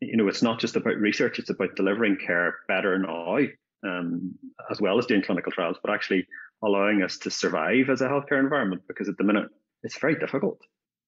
you 0.00 0.16
know, 0.16 0.28
it's 0.28 0.42
not 0.42 0.60
just 0.60 0.76
about 0.76 0.96
research, 0.96 1.38
it's 1.38 1.50
about 1.50 1.76
delivering 1.76 2.16
care 2.24 2.56
better 2.68 2.98
now, 2.98 3.38
um, 3.84 4.34
as 4.70 4.80
well 4.80 4.98
as 4.98 5.06
doing 5.06 5.22
clinical 5.22 5.52
trials, 5.52 5.76
but 5.82 5.92
actually 5.92 6.26
allowing 6.62 7.02
us 7.02 7.18
to 7.18 7.30
survive 7.30 7.90
as 7.90 8.00
a 8.00 8.08
healthcare 8.08 8.40
environment 8.40 8.82
because 8.86 9.08
at 9.08 9.16
the 9.16 9.24
minute 9.24 9.48
it's 9.82 9.98
very 9.98 10.14
difficult. 10.14 10.60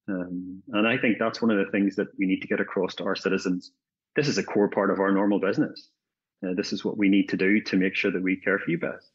Um, 0.09 0.63
and 0.73 0.87
I 0.87 0.99
think 0.99 1.19
that's 1.19 1.41
one 1.41 1.51
of 1.51 1.65
the 1.65 1.71
things 1.71 1.97
that 1.97 2.09
we 2.19 2.27
need 2.27 2.43
to 2.43 2.49
get 2.49 2.61
across 2.61 2.95
to 2.97 3.05
our 3.05 3.17
citizens. 3.17 3.73
This 4.17 4.29
is 4.29 4.39
a 4.39 4.45
core 4.45 4.69
part 4.69 4.91
of 4.91 5.01
our 5.01 5.13
normal 5.13 5.41
business. 5.41 5.89
Uh, 6.45 6.55
this 6.55 6.73
is 6.73 6.85
what 6.85 6.99
we 6.99 7.09
need 7.09 7.29
to 7.31 7.37
do 7.37 7.61
to 7.63 7.77
make 7.77 7.95
sure 7.95 8.11
that 8.11 8.23
we 8.23 8.37
care 8.37 8.59
for 8.59 8.71
you 8.71 8.79
best. 8.79 9.11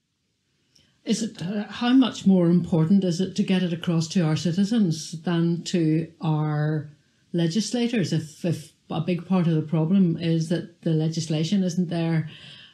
Is 1.05 1.23
it 1.23 1.41
uh, 1.41 1.65
how 1.67 1.93
much 1.93 2.25
more 2.25 2.47
important 2.47 3.03
is 3.03 3.21
it 3.21 3.35
to 3.35 3.43
get 3.43 3.63
it 3.63 3.73
across 3.73 4.07
to 4.09 4.21
our 4.21 4.35
citizens 4.35 5.21
than 5.21 5.63
to 5.65 6.11
our 6.21 6.89
legislators? 7.33 8.11
If, 8.11 8.43
if 8.43 8.73
a 8.89 9.01
big 9.01 9.25
part 9.25 9.47
of 9.47 9.53
the 9.53 9.61
problem 9.61 10.17
is 10.17 10.49
that 10.49 10.81
the 10.81 10.91
legislation 10.91 11.63
isn't 11.63 11.89
there, 11.89 12.29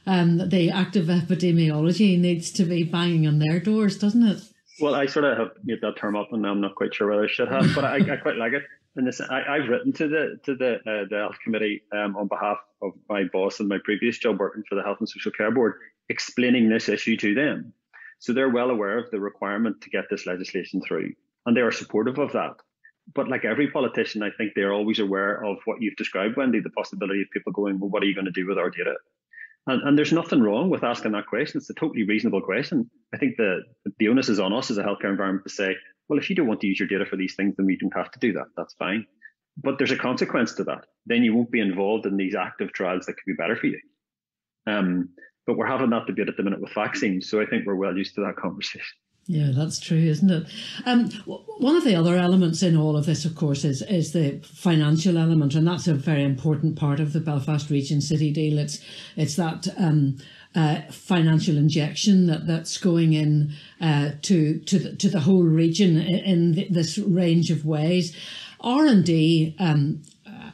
um, 0.06 0.50
the 0.50 0.70
active 0.70 1.08
epidemiology 1.08 2.20
needs 2.20 2.52
to 2.52 2.64
be 2.64 2.84
banging 2.84 3.28
on 3.28 3.40
their 3.40 3.60
doors, 3.60 3.98
doesn't 3.98 4.24
it? 4.24 4.42
Well, 4.80 4.96
I 4.96 5.06
sort 5.06 5.26
of 5.26 5.38
have 5.38 5.52
made 5.64 5.80
that 5.82 5.98
term 5.98 6.16
up, 6.16 6.34
and 6.34 6.46
I'm 6.46 6.62
not 6.62 6.76
quite 6.76 6.94
sure 6.94 7.10
whether 7.10 7.24
I 7.24 7.28
should 7.28 7.48
have, 7.48 7.74
but 7.74 7.86
I, 7.86 7.96
I 7.96 8.18
quite 8.18 8.36
like 8.36 8.54
it. 8.54 8.64
And 8.98 9.08
this, 9.08 9.20
I, 9.20 9.58
have 9.58 9.68
written 9.68 9.92
to 9.94 10.08
the 10.08 10.40
to 10.44 10.56
the 10.56 10.76
uh, 10.76 11.06
the 11.10 11.18
health 11.18 11.38
committee 11.44 11.84
um, 11.94 12.16
on 12.16 12.28
behalf 12.28 12.58
of 12.82 12.94
my 13.10 13.24
boss 13.32 13.60
and 13.60 13.68
my 13.68 13.78
previous 13.84 14.18
job 14.18 14.40
working 14.40 14.64
for 14.70 14.76
the 14.76 14.84
Health 14.84 14.98
and 15.00 15.10
Social 15.10 15.32
Care 15.32 15.52
Board, 15.52 15.76
explaining 16.10 16.70
this 16.70 16.88
issue 16.88 17.18
to 17.18 17.34
them. 17.34 17.74
So 18.20 18.32
they're 18.32 18.50
well 18.50 18.70
aware 18.70 18.98
of 18.98 19.12
the 19.12 19.20
requirement 19.20 19.82
to 19.82 19.90
get 19.90 20.06
this 20.10 20.26
legislation 20.26 20.82
through, 20.82 21.14
and 21.46 21.56
they 21.56 21.62
are 21.62 21.72
supportive 21.72 22.20
of 22.20 22.32
that. 22.34 22.56
But 23.14 23.28
like 23.28 23.46
every 23.46 23.70
politician, 23.70 24.24
I 24.24 24.32
think 24.38 24.54
they're 24.56 24.74
always 24.74 25.00
aware 25.00 25.44
of 25.44 25.58
what 25.66 25.82
you've 25.82 25.98
described, 25.98 26.38
Wendy, 26.38 26.60
the 26.60 26.70
possibility 26.72 27.22
of 27.22 27.30
people 27.32 27.52
going, 27.52 27.80
well, 27.80 27.90
what 27.90 28.02
are 28.02 28.08
you 28.08 28.16
going 28.16 28.26
to 28.26 28.32
do 28.32 28.48
with 28.48 28.58
our 28.58 28.70
data? 28.70 28.96
And, 29.68 29.82
and 29.88 29.98
there's 29.98 30.14
nothing 30.14 30.42
wrong 30.42 30.70
with 30.70 30.84
asking 30.84 31.14
that 31.14 31.26
question. 31.28 31.58
It's 31.58 31.70
a 31.70 31.74
totally 31.74 32.04
reasonable 32.04 32.42
question. 32.42 32.90
I 33.14 33.18
think 33.18 33.38
the, 33.38 33.62
the 33.98 34.08
onus 34.10 34.30
is 34.30 34.40
on 34.40 34.54
us 34.54 34.70
as 34.70 34.78
a 34.78 34.84
healthcare 34.84 35.10
environment 35.10 35.46
to 35.48 35.54
say, 35.54 35.76
well, 36.08 36.20
if 36.20 36.30
you 36.30 36.36
don't 36.36 36.48
want 36.48 36.62
to 36.62 36.68
use 36.68 36.80
your 36.80 36.88
data 36.88 37.06
for 37.06 37.16
these 37.16 37.36
things, 37.36 37.56
then 37.58 37.66
we 37.66 37.78
don't 37.78 37.96
have 37.96 38.12
to 38.12 38.20
do 38.20 38.34
that. 38.34 38.46
That's 38.56 38.76
fine. 38.76 39.06
But 39.58 39.78
there's 39.78 39.92
a 39.92 39.98
consequence 39.98 40.54
to 40.56 40.64
that. 40.66 40.86
Then 41.06 41.24
you 41.24 41.34
won't 41.34 41.52
be 41.52 41.62
involved 41.62 42.06
in 42.06 42.18
these 42.18 42.36
active 42.36 42.74
trials 42.74 43.06
that 43.06 43.14
could 43.14 43.26
be 43.26 43.34
better 43.34 43.56
for 43.56 43.68
you. 43.68 43.80
Um, 44.68 45.10
but 45.48 45.58
we're 45.58 45.68
having 45.68 45.92
that 45.92 46.06
debate 46.06 46.30
at 46.30 46.38
the 46.38 46.44
minute 46.44 46.62
with 46.62 46.74
vaccines. 46.74 47.30
So 47.30 47.42
I 47.42 47.46
think 47.46 47.66
we're 47.66 47.76
well 47.76 47.96
used 47.96 48.16
to 48.16 48.22
that 48.22 48.36
conversation. 48.36 48.98
Yeah, 49.28 49.50
that's 49.56 49.80
true, 49.80 49.98
isn't 49.98 50.30
it? 50.30 50.48
Um, 50.86 51.10
one 51.58 51.76
of 51.76 51.84
the 51.84 51.96
other 51.96 52.16
elements 52.16 52.62
in 52.62 52.78
all 52.78 52.96
of 52.96 53.08
this, 53.08 53.26
of 53.26 53.34
course, 53.34 53.64
is 53.64 53.82
is 53.82 54.12
the 54.12 54.40
financial 54.44 55.18
element, 55.18 55.56
and 55.56 55.68
that's 55.68 55.88
a 55.88 55.96
very 55.96 56.24
important 56.24 56.76
part 56.76 57.00
of 57.00 57.12
the 57.12 57.20
Belfast 57.20 57.72
Region 57.72 58.02
City 58.02 58.32
deal. 58.32 58.60
It's 58.60 58.80
it's 59.16 59.36
that 59.38 59.68
um, 59.78 60.18
uh, 60.54 60.82
financial 60.92 61.58
injection 61.58 62.28
that, 62.28 62.46
that's 62.46 62.78
going 62.78 63.14
in 63.14 63.54
uh, 63.82 64.12
to 64.22 64.60
to 64.60 64.78
the, 64.78 64.96
to 64.96 65.10
the 65.10 65.22
whole 65.22 65.44
region 65.44 65.98
in, 65.98 66.68
this 66.70 67.00
range 67.00 67.50
of 67.50 67.66
ways. 67.66 68.16
R 68.62 68.86
and 68.86 69.04
D 69.04 69.56
um, 69.58 70.04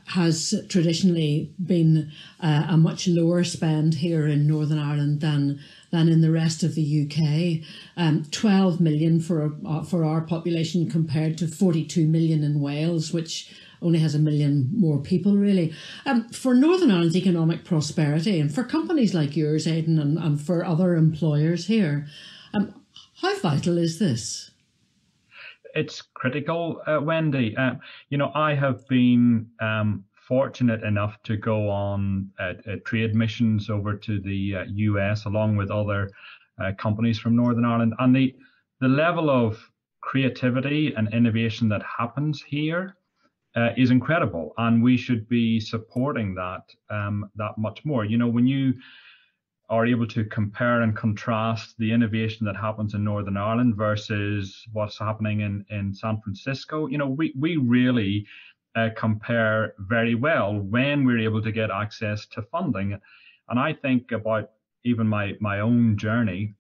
has 0.05 0.53
traditionally 0.69 1.53
been 1.63 2.11
uh, 2.39 2.67
a 2.69 2.77
much 2.77 3.07
lower 3.07 3.43
spend 3.43 3.95
here 3.95 4.27
in 4.27 4.47
Northern 4.47 4.79
Ireland 4.79 5.21
than 5.21 5.59
than 5.91 6.09
in 6.09 6.21
the 6.21 6.31
rest 6.31 6.63
of 6.63 6.75
the 6.75 7.05
UK. 7.05 7.67
Um, 7.95 8.25
12 8.31 8.79
million 8.79 9.19
for, 9.19 9.53
uh, 9.65 9.83
for 9.83 10.03
our 10.03 10.21
population 10.21 10.89
compared 10.89 11.37
to 11.39 11.47
42 11.47 12.07
million 12.07 12.43
in 12.43 12.59
Wales, 12.59 13.13
which 13.13 13.53
only 13.81 13.99
has 13.99 14.15
a 14.15 14.19
million 14.19 14.69
more 14.73 14.99
people, 14.99 15.35
really. 15.35 15.73
Um, 16.05 16.29
for 16.29 16.53
Northern 16.53 16.91
Ireland's 16.91 17.15
economic 17.15 17.65
prosperity 17.65 18.39
and 18.39 18.53
for 18.53 18.63
companies 18.63 19.13
like 19.13 19.35
yours, 19.35 19.67
Aidan, 19.67 19.99
and, 19.99 20.17
and 20.17 20.39
for 20.39 20.63
other 20.63 20.95
employers 20.95 21.67
here, 21.67 22.07
um, 22.53 22.73
how 23.21 23.37
vital 23.39 23.77
is 23.77 23.99
this? 23.99 24.51
It's 25.73 26.01
critical, 26.01 26.81
uh, 26.85 26.99
Wendy. 27.01 27.55
Uh, 27.57 27.75
you 28.09 28.17
know, 28.17 28.31
I 28.35 28.55
have 28.55 28.87
been 28.87 29.47
um, 29.59 30.03
fortunate 30.31 30.81
enough 30.83 31.21
to 31.23 31.35
go 31.35 31.69
on 31.69 32.25
uh, 32.39 32.53
uh, 32.65 32.77
trade 32.85 33.13
missions 33.13 33.69
over 33.69 33.93
to 33.97 34.21
the 34.21 34.55
uh, 34.55 34.63
US 34.87 35.25
along 35.25 35.57
with 35.57 35.69
other 35.69 36.09
uh, 36.57 36.71
companies 36.77 37.19
from 37.19 37.35
Northern 37.35 37.65
Ireland, 37.65 37.93
and 37.99 38.15
the 38.15 38.33
the 38.79 38.87
level 38.87 39.29
of 39.29 39.59
creativity 39.99 40.93
and 40.95 41.13
innovation 41.13 41.67
that 41.67 41.83
happens 41.83 42.41
here 42.41 42.95
uh, 43.57 43.71
is 43.75 43.91
incredible, 43.91 44.53
and 44.57 44.81
we 44.81 44.95
should 44.95 45.27
be 45.27 45.59
supporting 45.59 46.33
that 46.35 46.63
um, 46.89 47.29
that 47.35 47.57
much 47.57 47.83
more. 47.83 48.05
You 48.05 48.17
know, 48.17 48.29
when 48.29 48.47
you 48.47 48.75
are 49.69 49.85
able 49.85 50.07
to 50.07 50.23
compare 50.25 50.81
and 50.81 50.95
contrast 50.95 51.77
the 51.77 51.91
innovation 51.91 52.45
that 52.45 52.55
happens 52.55 52.93
in 52.93 53.03
Northern 53.03 53.35
Ireland 53.35 53.75
versus 53.75 54.65
what's 54.71 54.99
happening 54.99 55.41
in, 55.41 55.65
in 55.69 55.93
San 55.93 56.19
Francisco, 56.21 56.87
you 56.87 56.97
know, 56.97 57.07
we, 57.07 57.33
we 57.39 57.55
really 57.55 58.27
uh, 58.75 58.89
compare 58.95 59.73
very 59.79 60.15
well 60.15 60.59
when 60.59 61.05
we're 61.05 61.19
able 61.19 61.41
to 61.41 61.51
get 61.51 61.69
access 61.71 62.25
to 62.27 62.41
funding. 62.41 62.99
And 63.49 63.59
I 63.59 63.73
think 63.73 64.11
about 64.11 64.49
even 64.83 65.07
my 65.07 65.33
my 65.39 65.59
own 65.59 65.97
journey, 65.97 66.53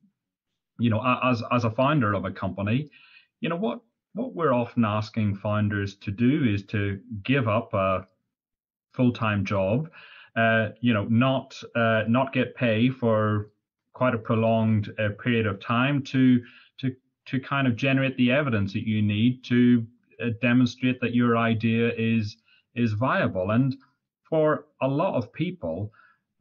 you 0.79 0.89
know, 0.89 1.01
as 1.23 1.43
as 1.51 1.63
a 1.63 1.71
founder 1.71 2.13
of 2.13 2.25
a 2.25 2.31
company, 2.31 2.89
you 3.39 3.49
know 3.49 3.55
what 3.55 3.81
what 4.13 4.35
we're 4.35 4.53
often 4.53 4.83
asking 4.83 5.35
founders 5.35 5.95
to 5.95 6.11
do 6.11 6.43
is 6.43 6.63
to 6.65 6.99
give 7.23 7.47
up 7.47 7.73
a 7.73 8.05
full 8.93 9.13
time 9.13 9.45
job, 9.45 9.89
uh, 10.35 10.69
you 10.81 10.93
know, 10.93 11.05
not 11.05 11.61
uh, 11.75 12.03
not 12.07 12.33
get 12.33 12.55
pay 12.55 12.89
for 12.89 13.49
quite 13.93 14.13
a 14.13 14.17
prolonged 14.17 14.91
uh, 14.99 15.09
period 15.23 15.45
of 15.45 15.59
time 15.59 16.01
to 16.03 16.41
to 16.79 16.95
to 17.25 17.39
kind 17.39 17.67
of 17.67 17.75
generate 17.75 18.17
the 18.17 18.31
evidence 18.31 18.73
that 18.73 18.87
you 18.87 19.01
need 19.01 19.43
to 19.45 19.85
demonstrate 20.29 21.01
that 21.01 21.15
your 21.15 21.37
idea 21.37 21.91
is 21.97 22.37
is 22.75 22.93
viable. 22.93 23.51
And 23.51 23.75
for 24.29 24.67
a 24.81 24.87
lot 24.87 25.15
of 25.15 25.33
people, 25.33 25.91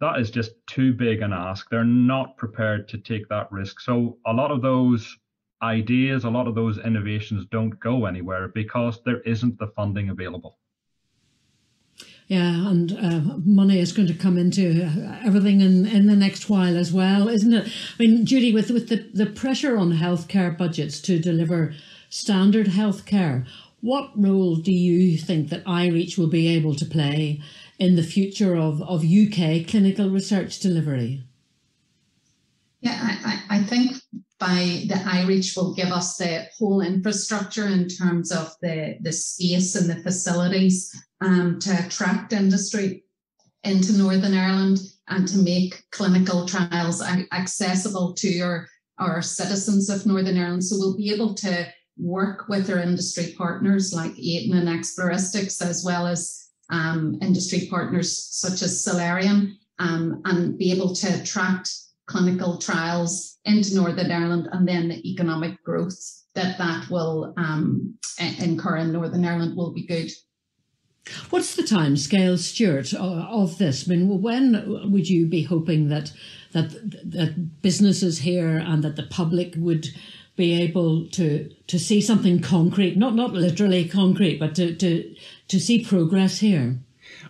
that 0.00 0.18
is 0.18 0.30
just 0.30 0.52
too 0.66 0.92
big 0.94 1.22
an 1.22 1.32
ask. 1.32 1.68
They're 1.68 1.84
not 1.84 2.36
prepared 2.36 2.88
to 2.88 2.98
take 2.98 3.28
that 3.28 3.50
risk. 3.50 3.80
So 3.80 4.18
a 4.26 4.32
lot 4.32 4.50
of 4.50 4.62
those 4.62 5.16
ideas, 5.62 6.24
a 6.24 6.30
lot 6.30 6.46
of 6.46 6.54
those 6.54 6.78
innovations 6.78 7.46
don't 7.50 7.78
go 7.80 8.06
anywhere 8.06 8.48
because 8.48 9.02
there 9.04 9.20
isn't 9.20 9.58
the 9.58 9.68
funding 9.68 10.08
available. 10.08 10.58
Yeah, 12.28 12.68
and 12.68 12.92
uh, 12.92 13.38
money 13.44 13.80
is 13.80 13.90
going 13.90 14.06
to 14.06 14.14
come 14.14 14.38
into 14.38 14.84
everything 15.24 15.60
in, 15.60 15.84
in 15.84 16.06
the 16.06 16.14
next 16.14 16.48
while 16.48 16.76
as 16.76 16.92
well, 16.92 17.28
isn't 17.28 17.52
it? 17.52 17.66
I 17.66 18.02
mean, 18.02 18.24
Judy, 18.24 18.52
with 18.54 18.70
with 18.70 18.88
the, 18.88 19.10
the 19.12 19.26
pressure 19.26 19.76
on 19.76 19.94
healthcare 19.94 20.56
budgets 20.56 21.00
to 21.00 21.18
deliver 21.18 21.74
standard 22.08 22.68
healthcare, 22.68 23.46
what 23.80 24.10
role 24.14 24.56
do 24.56 24.72
you 24.72 25.16
think 25.16 25.48
that 25.50 25.64
iReach 25.64 26.18
will 26.18 26.28
be 26.28 26.48
able 26.48 26.74
to 26.74 26.84
play 26.84 27.40
in 27.78 27.96
the 27.96 28.02
future 28.02 28.56
of, 28.56 28.82
of 28.82 29.04
UK 29.04 29.66
clinical 29.66 30.10
research 30.10 30.60
delivery? 30.60 31.22
Yeah, 32.80 33.16
I, 33.24 33.42
I 33.50 33.62
think 33.62 33.96
by 34.38 34.84
the 34.88 34.94
iReach 34.94 35.56
will 35.56 35.74
give 35.74 35.88
us 35.88 36.16
the 36.16 36.46
whole 36.58 36.80
infrastructure 36.80 37.66
in 37.66 37.88
terms 37.88 38.32
of 38.32 38.54
the, 38.62 38.96
the 39.00 39.12
space 39.12 39.76
and 39.76 39.88
the 39.88 40.02
facilities 40.02 40.94
um, 41.20 41.58
to 41.60 41.86
attract 41.86 42.32
industry 42.32 43.04
into 43.64 43.92
Northern 43.92 44.34
Ireland 44.36 44.78
and 45.08 45.28
to 45.28 45.38
make 45.38 45.84
clinical 45.90 46.46
trials 46.46 47.02
accessible 47.32 48.14
to 48.14 48.40
our, 48.40 48.68
our 48.98 49.22
citizens 49.22 49.90
of 49.90 50.06
Northern 50.06 50.38
Ireland. 50.38 50.64
So 50.64 50.76
we'll 50.78 50.96
be 50.96 51.12
able 51.12 51.34
to 51.34 51.66
work 51.98 52.48
with 52.48 52.70
our 52.70 52.79
industry 52.79 53.35
partners 53.37 53.92
like 53.92 54.18
Aidan 54.18 54.57
and 54.57 54.68
Exploristics, 54.68 55.62
as 55.62 55.85
well 55.85 56.07
as 56.07 56.48
um, 56.70 57.18
industry 57.20 57.66
partners 57.70 58.16
such 58.16 58.62
as 58.62 58.85
Celerion, 58.85 59.57
um, 59.79 60.22
and 60.24 60.57
be 60.57 60.72
able 60.72 60.94
to 60.94 61.20
attract 61.20 61.70
clinical 62.07 62.59
trials 62.59 63.38
into 63.44 63.75
Northern 63.75 64.10
Ireland 64.10 64.48
and 64.52 64.67
then 64.67 64.88
the 64.88 65.10
economic 65.10 65.62
growth 65.64 65.96
that 66.35 66.58
that 66.58 66.88
will 66.90 67.33
um, 67.37 67.98
incur 68.38 68.77
in 68.77 68.92
Northern 68.92 69.25
Ireland 69.25 69.56
will 69.56 69.73
be 69.73 69.87
good. 69.87 70.10
What's 71.31 71.56
the 71.56 71.62
time 71.62 71.96
scale, 71.96 72.37
Stuart, 72.37 72.92
of 72.94 73.58
this? 73.58 73.88
I 73.88 73.94
mean, 73.94 74.23
when 74.23 74.92
would 74.92 75.08
you 75.08 75.27
be 75.27 75.42
hoping 75.42 75.88
that 75.88 76.12
that 76.52 76.71
that 77.10 77.62
businesses 77.62 78.19
here 78.19 78.58
and 78.58 78.85
that 78.85 78.96
the 78.96 79.04
public 79.04 79.54
would 79.56 79.88
be 80.40 80.60
able 80.62 81.06
to 81.08 81.50
to 81.66 81.78
see 81.78 82.00
something 82.00 82.40
concrete, 82.40 82.96
not 82.96 83.14
not 83.14 83.32
literally 83.32 83.84
concrete, 83.88 84.40
but 84.40 84.54
to 84.56 84.74
to 84.74 85.14
to 85.48 85.60
see 85.60 85.84
progress 85.84 86.38
here? 86.38 86.78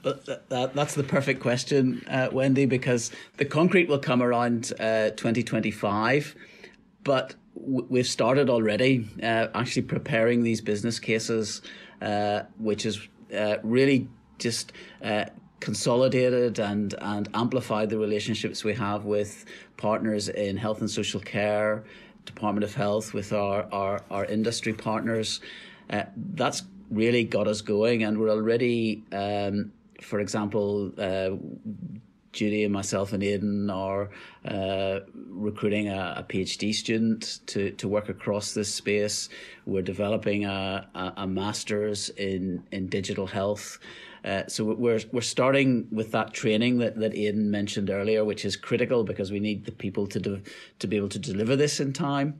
Well, 0.04 0.18
that, 0.48 0.74
that's 0.74 0.94
the 0.94 1.02
perfect 1.02 1.40
question, 1.40 2.02
uh, 2.08 2.28
Wendy, 2.32 2.66
because 2.66 3.10
the 3.36 3.44
concrete 3.44 3.88
will 3.88 3.98
come 3.98 4.22
around 4.22 4.72
uh, 4.78 5.10
2025, 5.10 6.34
but 7.04 7.34
w- 7.54 7.86
we've 7.90 8.06
started 8.06 8.48
already 8.48 9.08
uh, 9.22 9.48
actually 9.54 9.82
preparing 9.82 10.42
these 10.42 10.60
business 10.60 10.98
cases, 10.98 11.60
uh, 12.00 12.42
which 12.58 12.86
is 12.86 13.08
uh, 13.36 13.56
really 13.62 14.08
just 14.38 14.72
uh, 15.02 15.24
consolidated 15.60 16.58
and, 16.58 16.94
and 17.00 17.28
amplified 17.34 17.90
the 17.90 17.98
relationships 17.98 18.64
we 18.64 18.74
have 18.74 19.04
with 19.04 19.44
partners 19.76 20.28
in 20.28 20.56
health 20.56 20.80
and 20.80 20.90
social 20.90 21.20
care, 21.20 21.84
Department 22.24 22.64
of 22.64 22.74
Health, 22.74 23.14
with 23.14 23.32
our, 23.32 23.66
our, 23.72 24.02
our 24.10 24.24
industry 24.24 24.72
partners. 24.72 25.40
Uh, 25.88 26.04
that's 26.34 26.62
really 26.90 27.24
got 27.24 27.48
us 27.48 27.60
going, 27.60 28.04
and 28.04 28.18
we're 28.18 28.30
already, 28.30 29.02
um, 29.12 29.72
for 30.00 30.20
example, 30.20 30.92
uh, 30.98 31.30
Judy 32.32 32.62
and 32.64 32.72
myself 32.72 33.12
and 33.12 33.22
Aidan 33.22 33.70
are 33.70 34.10
uh, 34.44 35.00
recruiting 35.28 35.88
a, 35.88 36.14
a, 36.18 36.22
PhD 36.22 36.72
student 36.72 37.40
to, 37.46 37.72
to 37.72 37.88
work 37.88 38.08
across 38.08 38.52
this 38.54 38.72
space. 38.72 39.28
We're 39.66 39.82
developing 39.82 40.44
a, 40.44 40.88
a, 40.94 41.12
a 41.18 41.26
master's 41.26 42.08
in, 42.10 42.62
in 42.70 42.86
digital 42.86 43.26
health. 43.26 43.78
Uh, 44.24 44.42
so 44.48 44.64
we're 44.64 45.00
we're 45.12 45.20
starting 45.20 45.86
with 45.90 46.12
that 46.12 46.32
training 46.32 46.78
that, 46.78 46.98
that 46.98 47.14
Aidan 47.14 47.50
mentioned 47.50 47.90
earlier, 47.90 48.24
which 48.24 48.44
is 48.44 48.56
critical 48.56 49.04
because 49.04 49.32
we 49.32 49.40
need 49.40 49.64
the 49.64 49.72
people 49.72 50.06
to 50.08 50.20
do, 50.20 50.42
to 50.78 50.86
be 50.86 50.96
able 50.96 51.08
to 51.08 51.18
deliver 51.18 51.56
this 51.56 51.80
in 51.80 51.92
time. 51.92 52.38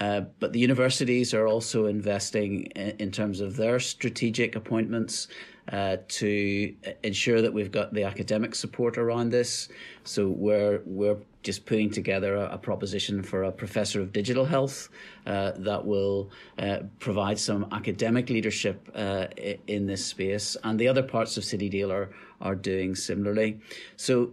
Uh, 0.00 0.22
but 0.38 0.52
the 0.52 0.58
universities 0.58 1.34
are 1.34 1.46
also 1.46 1.86
investing 1.86 2.62
in, 2.76 2.90
in 2.98 3.10
terms 3.10 3.40
of 3.40 3.56
their 3.56 3.80
strategic 3.80 4.56
appointments 4.56 5.28
uh, 5.72 5.96
to 6.08 6.74
ensure 7.02 7.42
that 7.42 7.52
we've 7.52 7.70
got 7.70 7.92
the 7.94 8.02
academic 8.02 8.54
support 8.54 8.98
around 8.98 9.30
this. 9.30 9.68
So 10.04 10.28
we're 10.28 10.80
we're 10.84 11.18
just 11.42 11.64
putting 11.64 11.90
together 11.90 12.34
a, 12.36 12.54
a 12.54 12.58
proposition 12.58 13.22
for 13.22 13.44
a 13.44 13.52
professor 13.52 14.00
of 14.00 14.12
digital 14.12 14.44
health 14.44 14.88
uh, 15.26 15.52
that 15.56 15.84
will 15.86 16.30
uh, 16.58 16.80
provide 16.98 17.38
some 17.38 17.66
academic 17.72 18.28
leadership 18.28 18.88
uh, 18.94 19.26
in 19.66 19.86
this 19.86 20.04
space, 20.04 20.56
and 20.64 20.78
the 20.78 20.88
other 20.88 21.02
parts 21.02 21.36
of 21.36 21.44
CityDeal 21.44 21.90
are 21.92 22.10
are 22.40 22.54
doing 22.54 22.94
similarly. 22.94 23.60
So 23.96 24.30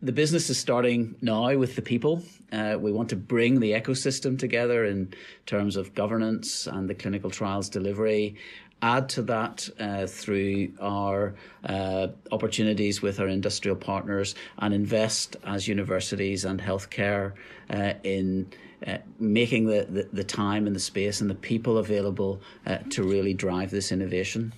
the 0.00 0.12
business 0.12 0.48
is 0.48 0.58
starting 0.58 1.16
now 1.20 1.54
with 1.56 1.74
the 1.74 1.82
people. 1.82 2.22
Uh, 2.52 2.76
we 2.78 2.92
want 2.92 3.08
to 3.08 3.16
bring 3.16 3.58
the 3.58 3.72
ecosystem 3.72 4.38
together 4.38 4.84
in 4.84 5.12
terms 5.46 5.76
of 5.76 5.94
governance 5.94 6.66
and 6.66 6.88
the 6.88 6.94
clinical 6.94 7.30
trials 7.30 7.68
delivery 7.68 8.36
add 8.82 9.08
to 9.08 9.22
that 9.22 9.68
uh, 9.78 10.06
through 10.06 10.72
our 10.80 11.34
uh, 11.64 12.08
opportunities 12.32 13.00
with 13.00 13.20
our 13.20 13.28
industrial 13.28 13.76
partners 13.76 14.34
and 14.58 14.74
invest 14.74 15.36
as 15.44 15.68
universities 15.68 16.44
and 16.44 16.60
healthcare 16.60 17.32
uh, 17.70 17.94
in 18.02 18.50
uh, 18.86 18.98
making 19.20 19.66
the, 19.66 19.86
the, 19.88 20.08
the, 20.12 20.24
time 20.24 20.66
and 20.66 20.74
the 20.74 20.80
space 20.80 21.20
and 21.20 21.30
the 21.30 21.36
people 21.36 21.78
available 21.78 22.42
uh, 22.66 22.78
to 22.90 23.04
really 23.04 23.32
drive 23.32 23.70
this 23.70 23.92
innovation. 23.92 24.52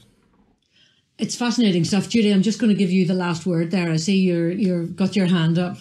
It's 1.18 1.36
fascinating 1.36 1.84
stuff, 1.84 2.08
Judy. 2.08 2.32
I'm 2.32 2.42
just 2.42 2.58
going 2.58 2.72
to 2.72 2.78
give 2.78 2.90
you 2.90 3.06
the 3.06 3.14
last 3.14 3.46
word 3.46 3.70
there. 3.70 3.90
I 3.90 3.96
see 3.96 4.16
you're 4.16 4.50
you've 4.50 4.96
got 4.96 5.14
your 5.14 5.26
hand 5.26 5.58
up. 5.58 5.76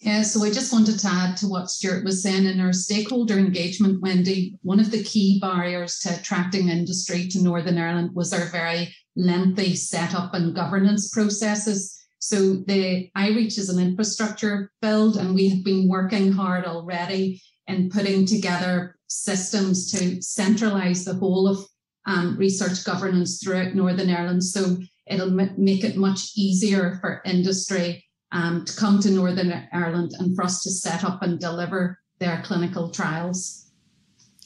Yeah, 0.00 0.22
so 0.22 0.42
I 0.44 0.50
just 0.50 0.72
wanted 0.72 0.98
to 0.98 1.08
add 1.08 1.36
to 1.38 1.46
what 1.46 1.70
Stuart 1.70 2.04
was 2.04 2.22
saying 2.22 2.46
in 2.46 2.58
our 2.58 2.72
stakeholder 2.72 3.38
engagement, 3.38 4.00
Wendy. 4.00 4.58
One 4.62 4.80
of 4.80 4.90
the 4.90 5.04
key 5.04 5.38
barriers 5.40 6.00
to 6.00 6.18
attracting 6.18 6.68
industry 6.68 7.28
to 7.28 7.42
Northern 7.42 7.78
Ireland 7.78 8.10
was 8.12 8.32
our 8.32 8.46
very 8.46 8.92
lengthy 9.14 9.76
setup 9.76 10.34
and 10.34 10.56
governance 10.56 11.10
processes. 11.10 11.96
So 12.18 12.64
the 12.66 13.10
iReach 13.16 13.58
is 13.58 13.68
an 13.68 13.78
infrastructure 13.78 14.72
build, 14.80 15.18
and 15.18 15.34
we 15.34 15.48
have 15.50 15.62
been 15.62 15.88
working 15.88 16.32
hard 16.32 16.64
already 16.64 17.40
in 17.68 17.90
putting 17.90 18.26
together 18.26 18.96
systems 19.06 19.92
to 19.92 20.20
centralize 20.20 21.04
the 21.04 21.14
whole 21.14 21.46
of 21.46 21.64
um, 22.06 22.36
research 22.36 22.84
governance 22.84 23.42
throughout 23.42 23.74
Northern 23.74 24.10
Ireland. 24.10 24.44
So 24.44 24.78
it'll 25.06 25.40
m- 25.40 25.54
make 25.56 25.84
it 25.84 25.96
much 25.96 26.32
easier 26.36 26.98
for 27.00 27.22
industry 27.24 28.04
um, 28.32 28.64
to 28.64 28.76
come 28.76 29.00
to 29.00 29.10
Northern 29.10 29.68
Ireland 29.72 30.12
and 30.18 30.34
for 30.34 30.44
us 30.44 30.62
to 30.62 30.70
set 30.70 31.04
up 31.04 31.22
and 31.22 31.38
deliver 31.38 31.98
their 32.18 32.42
clinical 32.44 32.90
trials. 32.90 33.62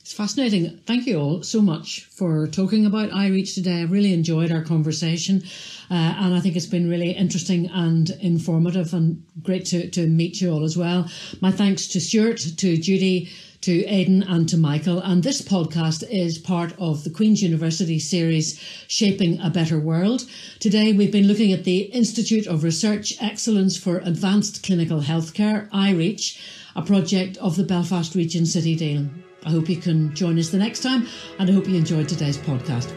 It's 0.01 0.13
fascinating. 0.13 0.79
Thank 0.87 1.09
you 1.09 1.19
all 1.19 1.43
so 1.43 1.61
much 1.61 2.05
for 2.05 2.47
talking 2.47 2.87
about 2.87 3.11
iReach 3.11 3.55
today. 3.55 3.81
I 3.81 3.87
really 3.87 4.13
enjoyed 4.13 4.53
our 4.53 4.63
conversation, 4.63 5.43
uh, 5.91 5.95
and 5.95 6.33
I 6.33 6.39
think 6.39 6.55
it's 6.55 6.65
been 6.65 6.89
really 6.89 7.11
interesting 7.11 7.69
and 7.73 8.11
informative, 8.21 8.95
and 8.95 9.25
great 9.43 9.65
to, 9.67 9.91
to 9.91 10.07
meet 10.07 10.41
you 10.41 10.53
all 10.53 10.63
as 10.63 10.77
well. 10.77 11.11
My 11.41 11.51
thanks 11.51 11.89
to 11.89 12.01
Stuart, 12.01 12.39
to 12.39 12.77
Judy, 12.77 13.31
to 13.63 13.85
Aidan 13.87 14.23
and 14.23 14.49
to 14.49 14.57
Michael. 14.57 15.01
And 15.01 15.23
this 15.23 15.43
podcast 15.43 16.05
is 16.11 16.39
part 16.39 16.73
of 16.79 17.05
the 17.05 17.11
Queen's 17.11 17.43
University 17.43 17.99
series, 17.99 18.61
Shaping 18.89 19.41
a 19.41 19.51
Better 19.51 19.79
World. 19.79 20.25
Today, 20.61 20.93
we've 20.93 21.13
been 21.13 21.29
looking 21.29 21.53
at 21.53 21.65
the 21.65 21.81
Institute 21.81 22.47
of 22.47 22.65
Research 22.65 23.15
Excellence 23.21 23.77
for 23.77 23.99
Advanced 23.99 24.63
Clinical 24.63 25.01
Healthcare, 25.01 25.69
iReach, 25.71 26.41
a 26.75 26.83
project 26.83 27.37
of 27.39 27.57
the 27.57 27.65
Belfast 27.65 28.15
Region 28.15 28.47
City 28.47 28.77
Deal. 28.77 29.07
I 29.45 29.51
hope 29.51 29.69
you 29.69 29.77
can 29.77 30.15
join 30.15 30.39
us 30.39 30.51
the 30.51 30.59
next 30.59 30.81
time, 30.81 31.07
and 31.39 31.49
I 31.49 31.53
hope 31.53 31.69
you 31.69 31.77
enjoyed 31.77 32.09
today's 32.09 32.39
podcast. 32.39 32.93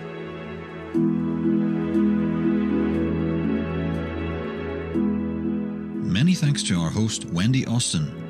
Many 6.03 6.33
thanks 6.33 6.63
to 6.63 6.79
our 6.79 6.89
host, 6.89 7.25
Wendy 7.25 7.65
Austin. 7.65 8.28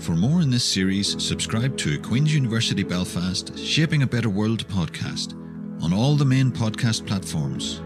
For 0.00 0.16
more 0.16 0.40
in 0.40 0.50
this 0.50 0.64
series, 0.64 1.22
subscribe 1.22 1.76
to 1.76 2.00
Queen's 2.00 2.34
University 2.34 2.82
Belfast 2.82 3.58
Shaping 3.58 4.02
a 4.02 4.06
Better 4.06 4.30
World 4.30 4.66
podcast 4.66 5.34
on 5.82 5.92
all 5.92 6.16
the 6.16 6.24
main 6.24 6.50
podcast 6.50 7.06
platforms. 7.06 7.82